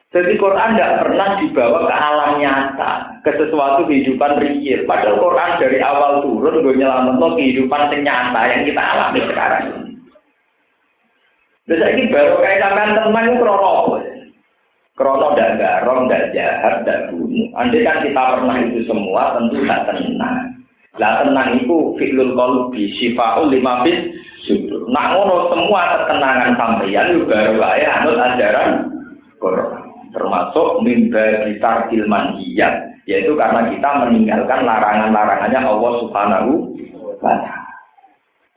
[0.08, 2.92] Jadi Quran tidak pernah dibawa ke alam nyata,
[3.24, 4.86] ke sesuatu kehidupan real.
[4.88, 9.87] Padahal Quran dari awal turun gue nyelamat kehidupan nyata yang kita alami sekarang.
[11.68, 14.00] Terus ini baru kayak sampean teman itu krono?
[14.96, 17.52] Krono dan garong, dan jahat, dan bunuh.
[17.60, 20.58] Andai kan kita pernah itu semua, tentu tidak tenang.
[20.98, 24.00] Lah tenang itu fi'lul qolubi, syifaul lima bis,
[24.48, 24.88] sudur.
[24.90, 28.70] Nah ngono semua ketenangan sampeyan itu baru kaya anut ajaran.
[30.16, 32.40] Termasuk mimba kita ilman
[33.06, 36.52] yaitu karena kita meninggalkan larangan-larangannya Allah Subhanahu
[36.96, 37.67] wa Ta'ala.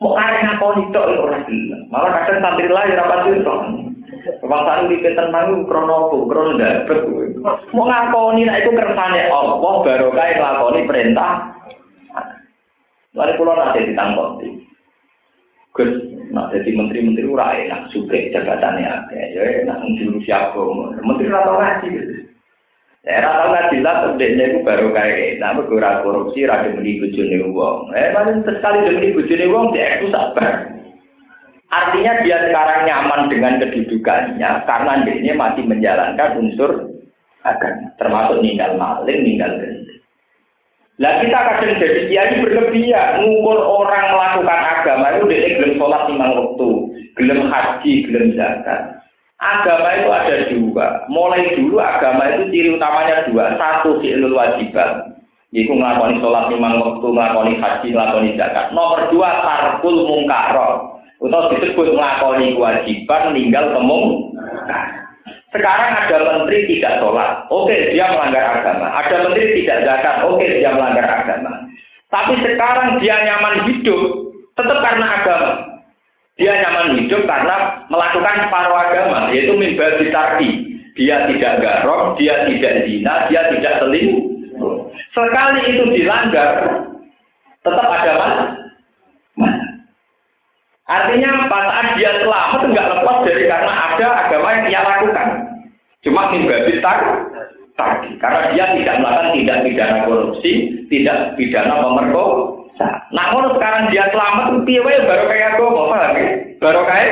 [0.01, 1.85] Mau arek ngakoni tok itu ora gelem.
[1.93, 3.61] Malah kadang santri lain ora pasti tok.
[4.41, 6.17] Wong sak iki tenang krono apa?
[6.25, 6.53] Krono
[6.89, 7.27] kuwi.
[7.77, 11.53] Mau ngakoni nek iku kersane Allah baru nglakoni perintah.
[13.13, 14.41] Lalu pulau nanti ditangkap.
[15.77, 15.91] Gus,
[16.35, 19.19] nak jadi menteri-menteri ora enak, suka jabatannya ada.
[19.35, 20.59] Ya enak, juru siapa.
[21.03, 22.15] Menteri rata ngaji gitu.
[23.01, 25.41] Ya ora tau ngaji lah ndekne iku baru kae.
[25.41, 27.97] Nah, ora korupsi, ora demi bojone wong.
[27.97, 30.69] Eh, paling sekali demi bojone wong dia itu sabar.
[31.71, 36.93] Artinya dia sekarang nyaman dengan kedudukannya karena dia masih menjalankan unsur
[37.47, 40.03] agama, termasuk ninggal maling, ninggal gendut.
[41.01, 46.27] Lah kita kadang jadi kiai berlebihan, ngukur orang melakukan agama itu dia gelem sholat lima
[46.37, 46.69] waktu,
[47.17, 49.00] gelem haji, gelem zakat.
[49.41, 50.87] Agama itu ada dua.
[51.09, 53.57] Mulai dulu agama itu ciri utamanya dua.
[53.57, 55.17] Satu fi'lul wajibat.
[55.51, 58.71] Iku ngelakoni sholat lima waktu, ngelakoni haji, ngelakoni zakat.
[58.77, 61.01] Nomor dua tarkul mungkaro.
[61.21, 64.37] Atau disebut ngelakoni kewajiban, tinggal temung.
[65.51, 68.87] Sekarang ada menteri tidak sholat, oke dia melanggar agama.
[69.03, 71.67] Ada menteri tidak zakat, oke dia melanggar agama.
[72.13, 75.70] Tapi sekarang dia nyaman hidup, tetap karena agama.
[76.41, 80.73] Dia nyaman hidup karena melakukan separuh agama, yaitu mimba ditarki.
[80.97, 84.25] Dia tidak garok, dia tidak zina, dia tidak selingkuh.
[85.13, 86.51] Sekali itu dilanggar,
[87.61, 88.37] tetap ada mas.
[90.89, 91.59] Artinya apa?
[91.71, 95.29] Saat dia selamat enggak lepas dari karena ada agama yang dia lakukan.
[96.01, 98.11] Cuma mimbabi tadi.
[98.21, 100.53] Karena dia tidak melakukan tidak pidana korupsi,
[100.89, 102.60] tidak pidana pemerkosa.
[102.81, 106.29] Nah, kalau sekarang dia selamat, piye baru kayak agama, paham ya?
[106.57, 107.11] Baru kayak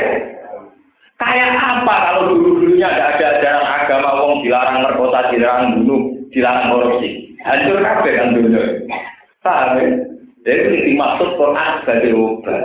[1.20, 7.36] kayak apa kalau dulu-dulunya ada ada ajaran agama wong dilarang merkosa, dilarang bunuh, dilarang korupsi.
[7.44, 8.60] Hancur kabeh kan dulu.
[9.44, 9.86] Paham ya?
[10.48, 12.64] Jadi dimaksud Quran sebagai obat.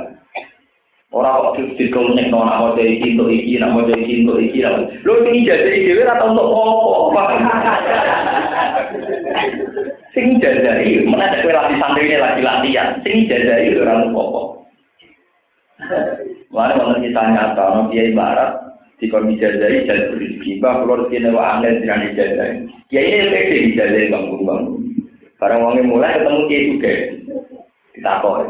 [1.13, 4.81] Orang kok dikomunik no nak mau jadi cinta iki, nak mau jadi cinta iki, lah.
[5.05, 6.49] Lo ini jadi dewi atau untuk
[7.13, 7.37] apa?
[10.13, 13.01] Sing jajari, mana ada kue latih santri ini lagi latihan.
[13.01, 14.41] Sing jajari orang apa?
[16.53, 20.61] Mana kalau kita nyata, no dia ibarat di kondisi jajari jadi rezeki.
[20.61, 22.69] Bah, kalau kita nawa angin dengan dijajari.
[22.93, 24.65] Ya ini pede dijajari bangun bangun.
[25.41, 26.93] Barang wangi mulai ketemu dia juga.
[27.97, 28.47] Kita koi.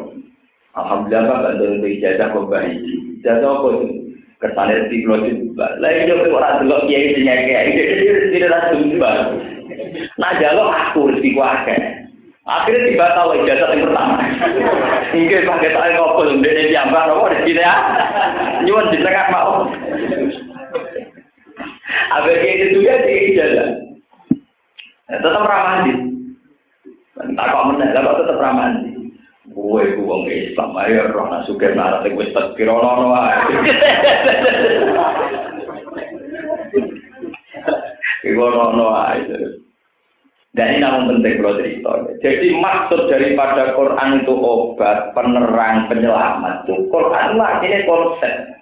[0.73, 2.75] Alhamdulillah Pak bantu untuk ijazah kok baik.
[3.21, 3.87] Ijazah apa itu?
[4.41, 5.45] Kesannya di pulau itu.
[5.57, 7.71] Lain juga orang dulu kiai kiai.
[7.71, 9.09] Jadi tidak langsung juga.
[10.21, 11.37] Nah jalur aku rezeki.
[12.43, 14.19] Akhirnya tiba tahu ijazah yang pertama.
[15.15, 17.73] Mungkin pakai tangan kopel, dia dia diambil, apa di sini ya?
[18.67, 19.71] Nyuwun di tengah mau.
[22.19, 23.69] Abis itu juga dia ijazah.
[25.07, 25.95] Tetap ramah sih.
[27.15, 28.91] Tak kok menang, tetap ramah sih.
[29.53, 33.39] Kowe ku wong Islam, ayo roh nak suka narat wis tekir ono wae.
[38.27, 39.62] Iku ono wae.
[40.53, 41.91] Dan ini namun penting kalau cerita.
[42.21, 46.69] Jadi maksud daripada Quran itu obat, penerang, penyelamat.
[46.69, 48.53] Itu Quran ini konsep.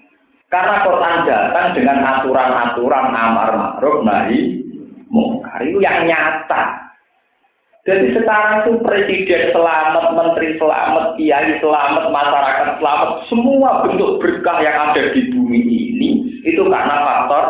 [0.48, 4.64] Karena Quran datang dengan aturan-aturan amar ma'ruf nahi
[5.12, 5.68] mungkar.
[5.68, 6.92] Itu yang nyata.
[7.82, 14.94] Jadi sekarang itu presiden selamat, menteri selamat, kiai selamat, masyarakat selamat, semua bentuk berkah yang
[14.94, 16.10] ada di bumi ini
[16.46, 17.46] itu karena faktor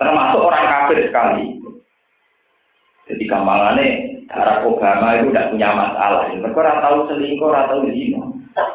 [0.00, 1.60] termasuk orang kafir sekali.
[3.04, 3.86] Jadi gampangannya
[4.32, 6.32] darah Obama itu tidak punya masalah.
[6.32, 8.22] Mereka orang tahu selingkuh, orang tahu zina.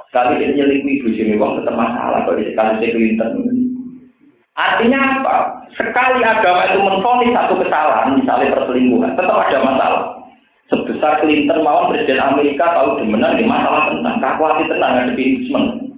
[0.09, 2.25] Sekali dia nyelingkuh ibu sini, tetap masalah.
[2.25, 3.31] Kalau sekali Clinton,
[4.59, 5.35] Artinya apa?
[5.79, 10.03] Sekali agama itu menfonis satu kesalahan, misalnya perselingkuhan, tetap ada masalah.
[10.67, 15.95] Sebesar Clinton mau Presiden Amerika tahu demenan di masalah tentang kakuati tenang ada impeachment.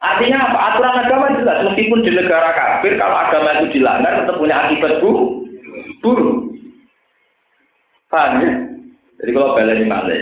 [0.00, 0.58] Artinya apa?
[0.72, 5.44] Aturan agama jelas, meskipun di negara kafir, kalau agama itu dilanggar tetap punya akibat buruk.
[6.00, 6.57] Buruk.
[8.08, 8.52] Paham ya?
[9.20, 10.20] Jadi kalau balik malah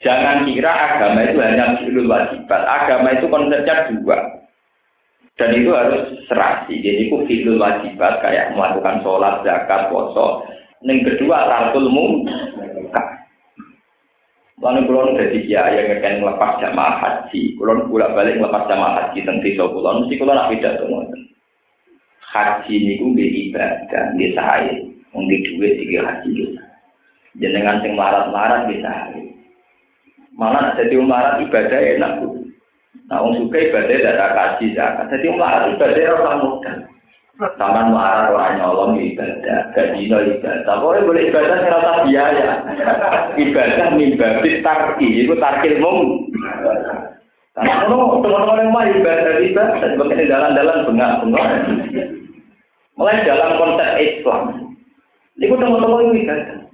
[0.00, 2.62] jangan kira agama itu hanya fi'lul wajibat.
[2.64, 4.18] Agama itu konsepnya dua.
[5.38, 6.80] Dan itu harus serasi.
[6.80, 10.46] Jadi itu fi'lul wajibat kayak melakukan sholat, zakat, poso.
[10.86, 13.18] Yang kedua tarkul mungkar.
[14.58, 17.54] Lalu kulon dari kiai yang akan melepas jamaah haji.
[17.54, 20.06] Kulon bolak balik melepas jamaah haji tentang desa kulon.
[20.06, 21.02] Mesti kulon nak beda semua.
[22.28, 24.74] Haji ini pun ibadah, dia sahaya.
[25.14, 26.58] Mungkin duit tiga haji.
[27.38, 29.14] Jenengan sing marat-marat bisa
[30.38, 32.12] Malah jadi marat ibadah enak.
[33.10, 35.10] Nah, wong suka ibadah tidak kaji zakat.
[35.10, 36.72] Jadi melarat ibadah orang muda.
[37.58, 40.78] Sama melarat orang nyolong ibadah, gaji no ibadah.
[40.78, 42.48] Pokoknya boleh ibadah rasa biaya.
[43.50, 46.30] Ibadah mimbabit tarki, itu tarkil mung.
[47.54, 51.50] Karena teman-teman yang mau ibadah ibadah, sebagai jalan-jalan bengak-bengak.
[52.94, 54.42] Mulai dalam konsep Islam.
[55.38, 56.67] Itu teman-teman ibadah.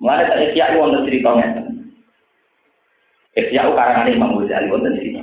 [0.00, 1.48] Mulai dari siap wonten ceritanya.
[3.36, 5.22] Ihya karangan Imam Ghazali wonten cerita.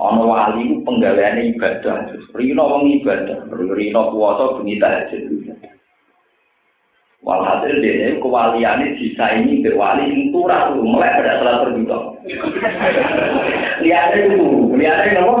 [0.00, 5.52] Ana wali ku penggaweane ibadah, rino wong ibadah, rino puasa bengi tahajud.
[7.20, 12.16] Walhasil dia kewaliannya sisa ini berwali yang turah tuh mulai pada salat berbuka.
[13.84, 15.34] Lihatnya itu, lihatnya apa?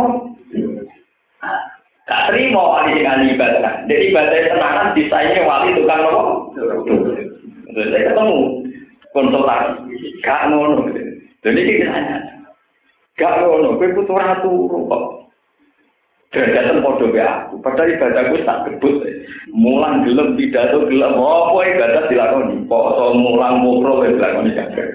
[2.04, 3.88] Gak terima wali dengan ibadah.
[3.88, 6.22] Jadi ibadah tenanan sisa ini wali tukang apa?
[7.74, 8.40] Saya ketemu
[9.14, 9.94] konsultasi.
[10.22, 10.90] Gak ngono.
[11.40, 12.18] Jadi kita nanya.
[13.16, 15.04] Gak ngono, kowe putu ratu kok.
[16.30, 19.02] Derajatan podo be aku, padahal ibadah gue tak gebut.
[19.50, 22.70] Mulang gelem pidato gelem apa ibadah dilakoni.
[22.70, 24.86] Kok mulang mukro wis dilakoni kabeh.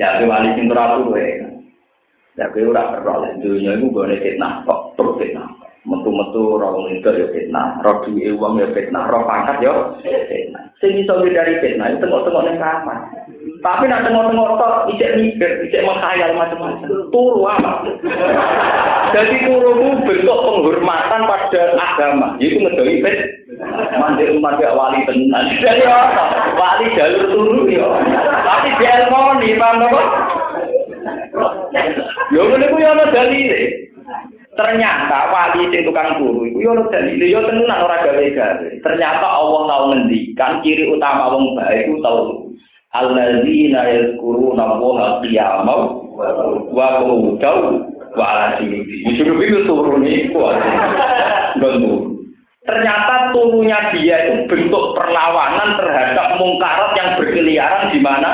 [0.00, 1.24] Ya wali sing ratu kowe.
[2.40, 5.59] Ya kowe ora perlu dunya iku gone fitnah kok terus fitnah.
[5.80, 9.72] Metu-metu wong itu ya fitnah, ora duwe wong ya fitnah, ora pangkat ya
[10.28, 10.68] fitnah.
[10.76, 13.08] Sing iso dari fitnah itu tengok-tengok ning kamar.
[13.64, 17.08] Tapi nak tengok-tengok tok ijek mikir, ijek menghayal macam-macam.
[17.08, 17.72] Turu apa?
[19.16, 22.36] Jadi turu itu bentuk penghormatan pada agama.
[22.36, 23.16] Itu ngedoi pet.
[23.96, 25.44] Mandi umat ya wali tenan.
[25.64, 25.84] Jadi?
[26.60, 27.88] Wali jalur turu ya.
[28.44, 30.00] Tapi dia mau nih, apa?
[32.36, 33.60] Yo ngene ku yo ana dalile.
[34.50, 38.68] Ternyata wali sing tukang turu iku yo dalile yo tenan ora gawe-gawe.
[38.82, 42.18] Ternyata Allah tau ngendikan ciri utama wong baik iku tau
[42.90, 45.80] alladzina yazkuruna allaha qiyaman
[46.74, 47.58] wa qu'udan
[48.18, 49.06] wa ala junubi.
[49.14, 50.40] Justru itu turun itu
[52.60, 58.30] Ternyata turunnya dia itu bentuk perlawanan terhadap mungkarat yang berkeliaran di mana?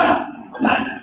[0.60, 0.95] Nah,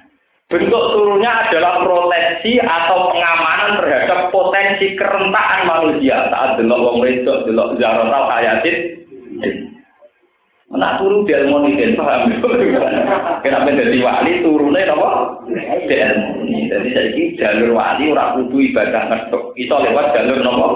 [0.53, 7.73] bentuk turunnya adalah proteksi atau pengamanan terhadap potensi kerentakan manusia saat delok wong wedok, delok
[7.81, 9.01] zarotal hayatin.
[10.73, 12.33] Nah turu di dan paham.
[13.45, 15.09] Kenapa jadi wali turunnya apa?
[15.85, 16.65] Di harmoni.
[16.69, 19.53] Jadi saya ini jalur wali orang kudu ibadah ngetuk.
[19.53, 20.67] Itu lewat jalur apa?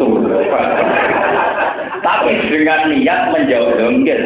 [0.00, 0.32] Turun.
[2.04, 4.22] Tapi dengan niat menjauh dongkel.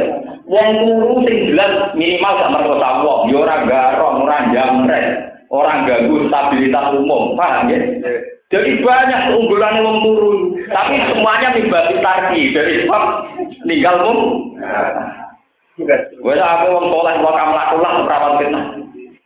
[0.49, 3.29] Wong turu sing jelas minimal gak merkosa wong.
[3.29, 5.07] Ya orang garong, orang jamret.
[5.53, 7.37] Orang ganggu stabilitas umum.
[7.37, 7.79] Paham ya?
[8.49, 13.03] Jadi banyak keunggulan wong turun, tapi semuanya mibati tarki dari sebab
[13.69, 14.19] ninggal mum.
[16.17, 18.65] Gue apa wong soleh wong kamlakulah perawan fitnah.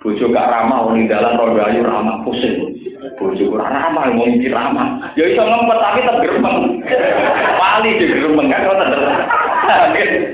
[0.02, 2.74] Bojo gak ramah wong dalan roda ayu ramah pusing.
[3.14, 5.14] Bojo ora ramah wong iki ramah.
[5.14, 6.82] Ya iso ngempet tapi tetep gremeng.
[7.62, 8.78] Wali di gremeng kan kok.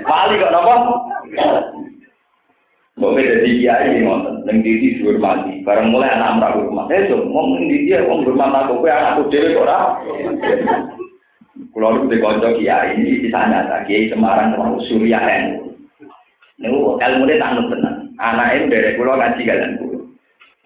[0.08, 0.74] Wali kok napa?
[2.98, 5.62] Mbok beda di kiai ngoten, ning didi dihormati.
[5.62, 6.90] Bareng mulai anak ora hormat.
[6.90, 9.78] Eh, so, ngomong ning didi wong hormat aku kowe anakku dhewe kok ora.
[11.70, 15.62] Kulo lu kanca kiai ini ditanya ta kiai Semarang sama Surya kan.
[16.58, 17.94] Niku ilmu ne tak tenan.
[18.18, 19.98] Anake dari kulo ngaji kalian kulo.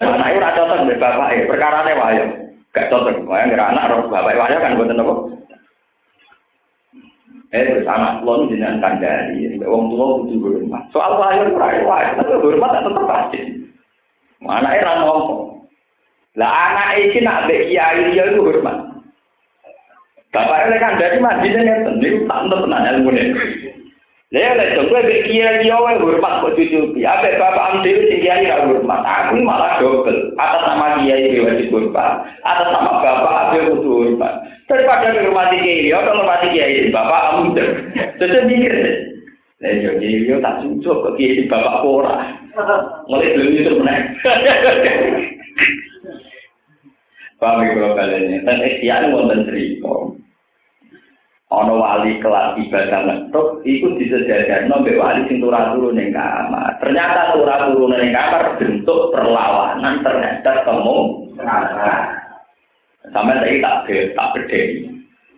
[0.01, 2.24] Anake ora cocok mbek bapake, perkarane wayo.
[2.72, 5.14] Gak cocok, wae ngira anak roh bapak wayo kan mboten apa.
[7.52, 10.88] Eh bersama kulon dengan kandari, wong tua butuh hormat.
[10.88, 13.40] Soal lahir lahir lahir, tapi hormat tetap pasti.
[14.40, 15.60] Mana era ngomong.
[16.40, 19.04] Lah anak ini nak be kiai dia itu hormat.
[20.32, 23.24] Bapaknya kan dari masjidnya ngerti, ini tak tenang ilmu ini.
[24.32, 27.04] Lah lek dong kowe kiai yo wae hormat kok cucuki.
[27.04, 29.04] Ape bapak am dhewe sing kiai ra hormat.
[29.04, 30.32] Aku malah dobel.
[30.40, 32.24] Atas nama kiai wajib hormat.
[32.48, 34.40] Atas nama bapak ape kudu hormat.
[34.72, 37.52] Daripada hormati kiai yo hormati kiai bapak am
[38.16, 38.72] Terus mikir
[39.60, 42.24] Lah yo kiai yo tak cucuk kok kiai bapak ora.
[43.04, 44.00] Mulai belum itu meneh.
[47.36, 49.92] Paham kalau kalian dan ikhtiar wonten cerita.
[51.52, 57.92] ana wali kelas ibadah ngetuk iku disejajarno mbek wali sing turu ning kamar ternyata turu
[57.92, 61.28] ning kamar bentuk perlawanan terhadap temu
[63.10, 64.60] sampai saya tak be, tak beda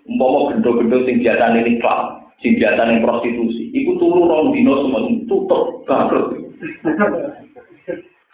[0.05, 2.01] umpama gendo-gendo sing biasa ini klub
[2.45, 6.37] sing biasa ning prostitusi iku turu rong dino semua tutup bangkrut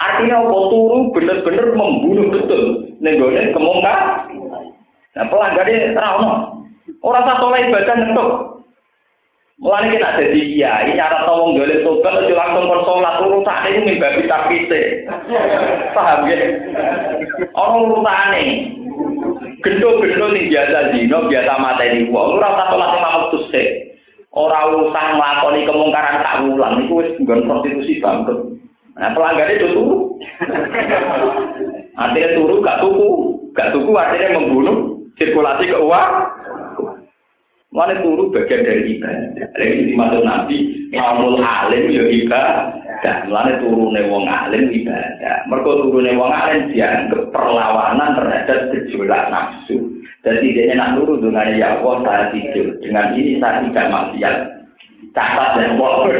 [0.02, 4.26] artinya apa turu bener-bener membunuh betul ning gone kemungkar
[5.14, 6.50] nah pelanggannya terang
[7.00, 8.30] Orang tak soleh ibadah ngetuk.
[9.60, 14.24] Mulane kita jadi kiai, cara tolong golek tobat aja langsung kon salat urusan itu mimbabi
[14.24, 15.04] tapite.
[15.92, 16.36] Paham ya?
[17.52, 18.44] Orang urusane.
[19.60, 23.68] Gendo-gendo ning biasa dino, biasa mateni wong, ora usah salat lima waktu sik.
[24.32, 28.56] Ora usah nglakoni kemungkaran tak ulang, iku wis nggon prostitusi bangkrut.
[28.96, 29.96] Nah, pelanggannya itu turu.
[32.00, 33.08] artinya turu gak tuku,
[33.52, 34.76] gak tuku artinya membunuh
[35.20, 36.26] sirkulasi keuangan.
[37.70, 39.56] Mana turu bagian dari ibadah.
[39.62, 40.56] Ini dimaksud Nabi,
[40.90, 42.66] ngamul alim ya ibadah.
[43.00, 45.48] Mana turune wong alim ibadah.
[45.48, 50.00] Mereka turune wong alim dianggap perlawanan terhadap gejolak nafsu.
[50.20, 52.76] Jadi dia nak turu dengan ya Allah saya tidur.
[52.84, 54.36] Dengan ini saya tidak maksiat.
[55.16, 56.12] Catat dan wong.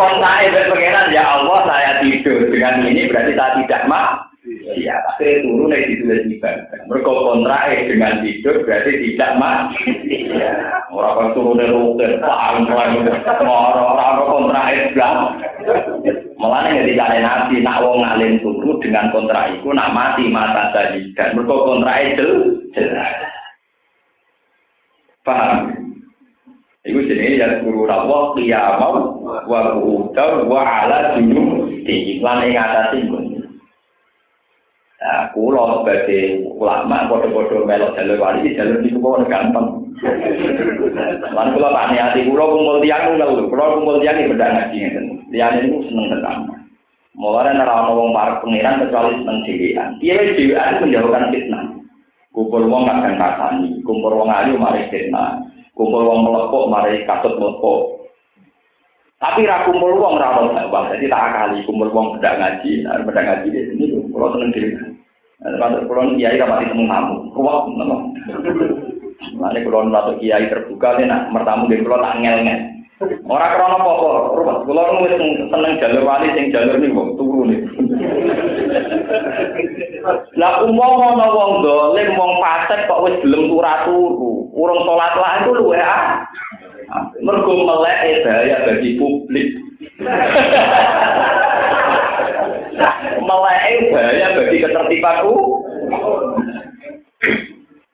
[0.00, 2.48] Kontai pengenan ya Allah saya tidur.
[2.48, 4.33] Dengan ini berarti saya tidak mak.
[4.74, 6.80] Iya, akhirnya turun dari ditulis ibadah.
[6.88, 9.82] Mereka kontrak dengan tidur berarti tidak mati.
[10.08, 10.52] Iya,
[10.94, 12.90] orang kan turun dari rute, pelan pelan,
[13.44, 15.16] orang orang kontrak Islam.
[16.40, 20.74] Malah nih ketika ada nabi, nak wong ngalim turu dengan kontrak itu, nak mati mata
[20.74, 21.08] tadi.
[21.16, 22.28] Dan mereka kontrak itu
[22.76, 23.12] jelas.
[25.24, 25.72] Paham?
[26.84, 33.00] Iku jenenge ya guru rawa qiyamau wa qu'udan wa ala junub iklan ing atase
[35.04, 39.84] Nah, kulo sebagai ulama bodoh-bodoh melok jalur wali jalur itu kok gampang.
[41.28, 45.04] Lan kulo tak niati kulo kumpul tiang ngeluh, kulo kumpul tiang iki beda ngaji ngeten.
[45.28, 46.36] Tiang itu seneng tenan.
[47.20, 49.88] Mulane ora ono wong parek pengiran kecuali seneng dhewean.
[50.00, 51.64] Piye dhewean menjauhkan fitnah.
[52.32, 55.36] Kumpul wong gak kasani, kumpul wong ayu mari fitnah.
[55.76, 58.08] Kumpul wong melepok mari kasut melepok.
[59.20, 63.20] Tapi ra kumpul wong ra ono dakwah, dadi tak akali kumpul wong beda ngaji, beda
[63.20, 64.93] ngaji di sini kulo seneng dhewe.
[65.44, 67.96] Masuk kulon kiai rapati temu tamu, kuat nama.
[69.36, 72.60] Mana kulon masuk kiai terbuka nih nak mertamu di kulon tak ngel ngel.
[73.28, 74.08] Orang krono popo,
[74.40, 75.20] rumus kulon wis
[75.52, 77.60] seneng jalur wali sing jalur nih wong turu nih.
[80.40, 85.44] Lah umum ono wong dolim wong fasik kok wis gelem turu turu, urung salat lah
[85.44, 86.24] itu luwe ah.
[87.20, 89.48] Mergo melek bahaya bagi publik.
[93.22, 93.64] melek
[93.94, 95.36] bahaya bagi ketertibanku.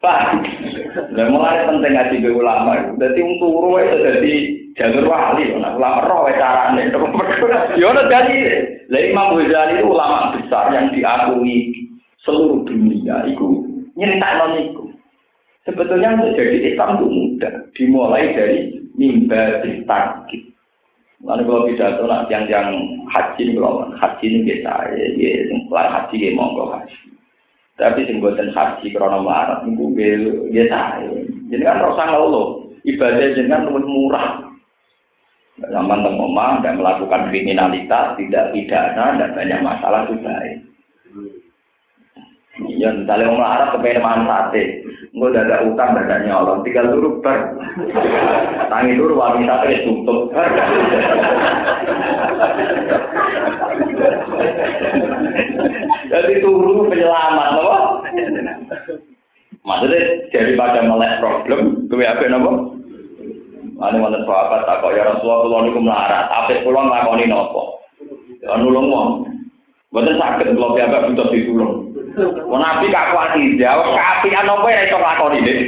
[0.01, 0.21] Pak,
[1.13, 2.97] dan mulai penting ngaji ke ulama.
[2.97, 4.35] Jadi untuk turu itu jadi
[4.81, 5.45] jalur wali.
[5.61, 6.89] Nah, ulama roh caranya.
[7.77, 8.37] Ya udah jadi.
[8.89, 11.85] Lah Imam Ghazali itu ulama besar yang diakui
[12.25, 13.29] seluruh dunia.
[13.29, 13.61] Itu
[13.93, 14.89] nyeritain itu.
[15.69, 17.55] Sebetulnya untuk jadi Islam itu mudah.
[17.77, 18.59] Dimulai dari
[18.97, 20.50] mimbar takib.
[21.21, 22.69] Lalu kalau pidato nak yang yang
[23.13, 26.97] haji ini kalau haji ini biasa ya, ya yang haji ya monggo haji.
[27.77, 29.85] Tapi sing buatan haji krono marat itu
[30.49, 31.11] biasa ya.
[31.53, 34.49] Jadi kan rasa ngeluh ibadah jenengan lebih murah.
[35.61, 40.70] Zaman tengomah dan melakukan kriminalitas, tidak pidana dan banyak masalah baik.
[42.69, 47.21] Ya, misalnya orang Arab kepengen makan sate, gue udah ada utang, ada nyolong, tinggal dulu
[47.25, 47.57] ber.
[48.69, 50.33] Tangi dulu wanita itu tutup.
[56.11, 57.77] Jadi turu penyelamat, apa?
[59.61, 60.01] Maksudnya
[60.33, 62.81] daripada melek problem, gue apa nopo?
[63.81, 67.81] Ane wonten sahabat tak kok ya Rasulullah kula niku melarat, apik kula nglakoni napa?
[68.45, 69.09] Ya nulung wong.
[69.89, 71.73] Mboten saged kula piyambak butuh ditulung.
[72.23, 75.59] Wong nabi gak kuat jawab kapian apa ya iso lakoni deh.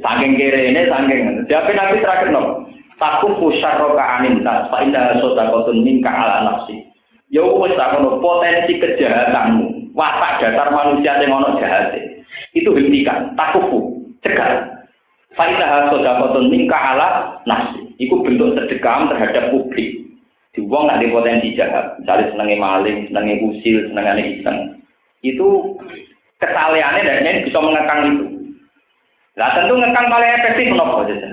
[0.00, 1.22] Saking kirene saking.
[1.46, 2.64] Jawab nabi terakhir no.
[3.00, 6.84] Taku pusar roka anin tas, pak indah soda kotun mingka ala nafsi.
[7.32, 11.96] Ya wes kono potensi kejahatanmu, watak dasar manusia yang ono jahat.
[12.52, 14.84] Itu hentikan, takufu, cegah.
[15.32, 17.88] Faidah soda kotun mingka ala nafsi.
[17.96, 19.96] Iku bentuk sedekam terhadap publik.
[20.52, 24.79] Di wong nak potensi jahat, misalnya senengnya maling, senengnya usil, senengnya iseng
[25.20, 25.48] itu
[26.40, 28.24] kesalahannya dan ini bisa mengekang itu.
[29.36, 31.28] Nah tentu ngekang paling efektif menapa saja.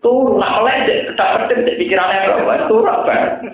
[0.00, 2.72] Tuh, nak melek kita penting pikirannya berapa?
[2.72, 3.44] Tuh apa?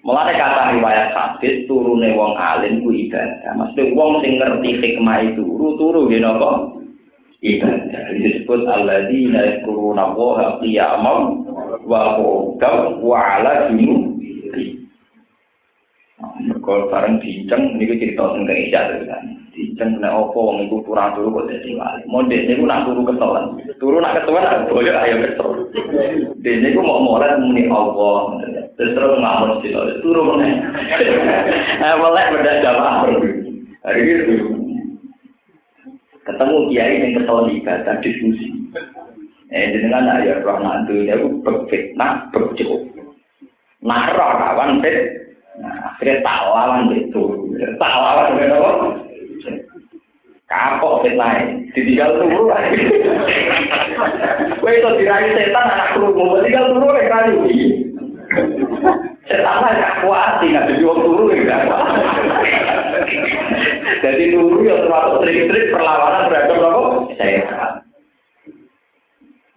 [0.00, 3.52] Mulai kata riwayat hadis turune wong alim ku ibadah.
[3.52, 6.56] Maksudnya wong sing ngerti hikmah itu turu turu gitu kok.
[7.44, 8.02] Ibadah.
[8.16, 11.44] Disebut alladzina yadhkuruna wa qiyaman
[11.84, 14.87] wa qu'udan wa 'ala junubihim.
[16.18, 19.22] Mergo bareng diinceng, niku cerita tentang Ica itu kan.
[19.54, 22.02] Diinceng kena opo, niku kurang turu kok dadi wali.
[22.10, 23.54] Mau dek niku nak turu ketelan.
[23.78, 25.50] Turu nak ketelan, aku boleh ayo ketel.
[26.42, 28.34] Dek niku mau mulai muni Allah.
[28.74, 29.70] Terus terus ngamun sih
[30.02, 30.58] turu meneh.
[31.86, 33.14] Eh boleh beda jalan.
[33.86, 34.34] Hari itu
[36.26, 38.46] ketemu kiai yang ketelan ibadah diskusi.
[39.54, 42.90] Eh dengan ayat rahmat itu, aku berfitnah, berjuk.
[43.86, 45.27] Nah, rawan fitnah.
[45.58, 47.22] Nah, akhirnya tak lawan itu.
[47.78, 48.72] Tak lawan itu apa?
[50.48, 51.44] Kapok fitnah
[51.76, 52.80] ditinggal turu lagi.
[54.64, 57.36] Kowe itu dirayu setan anak turu, tinggal turu lagi rayu.
[59.28, 61.58] Setan lah kuat, nggak jadi orang turu ya
[64.00, 66.82] Jadi turu ya termasuk trik-trik perlawanan terhadap apa?
[67.20, 67.70] Setan.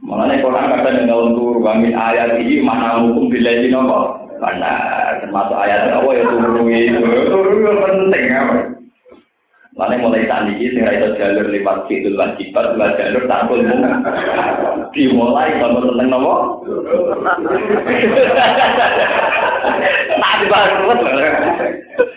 [0.04, 4.21] Mengenai Quran kata dengan turu, kami ayat ini mana hukum bila ini nopo?
[4.42, 4.74] Mana
[5.22, 6.98] termasuk ayat Allah ya turu itu,
[7.30, 8.56] turu itu penting apa?
[9.78, 13.62] Mana mulai saat ini sing itu jalur lewat fitul wajibat, lewat jalur takul
[14.98, 16.34] dimulai kalau seneng nopo.
[20.12, 20.74] Tak dibahas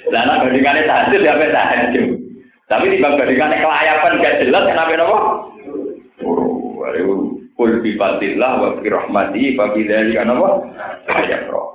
[0.08, 2.06] Lah nak bandingannya tahajud ya apa tahajud.
[2.72, 5.18] Tapi di bang bandingan kelayapan gak jelas kenapa nopo?
[6.24, 10.48] Oh, Kul bi fadlillah wa bi rahmati fa bi dzalika napa?
[11.06, 11.73] Ayat roh.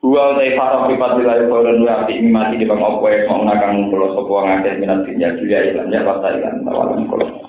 [0.00, 4.16] Dua utai farah bi fadlillah wa wa api mati di bang opo mau nakang kula
[4.16, 7.40] sapa ngakeh minat dunya dunya ilannya wa ilan tawalan kula.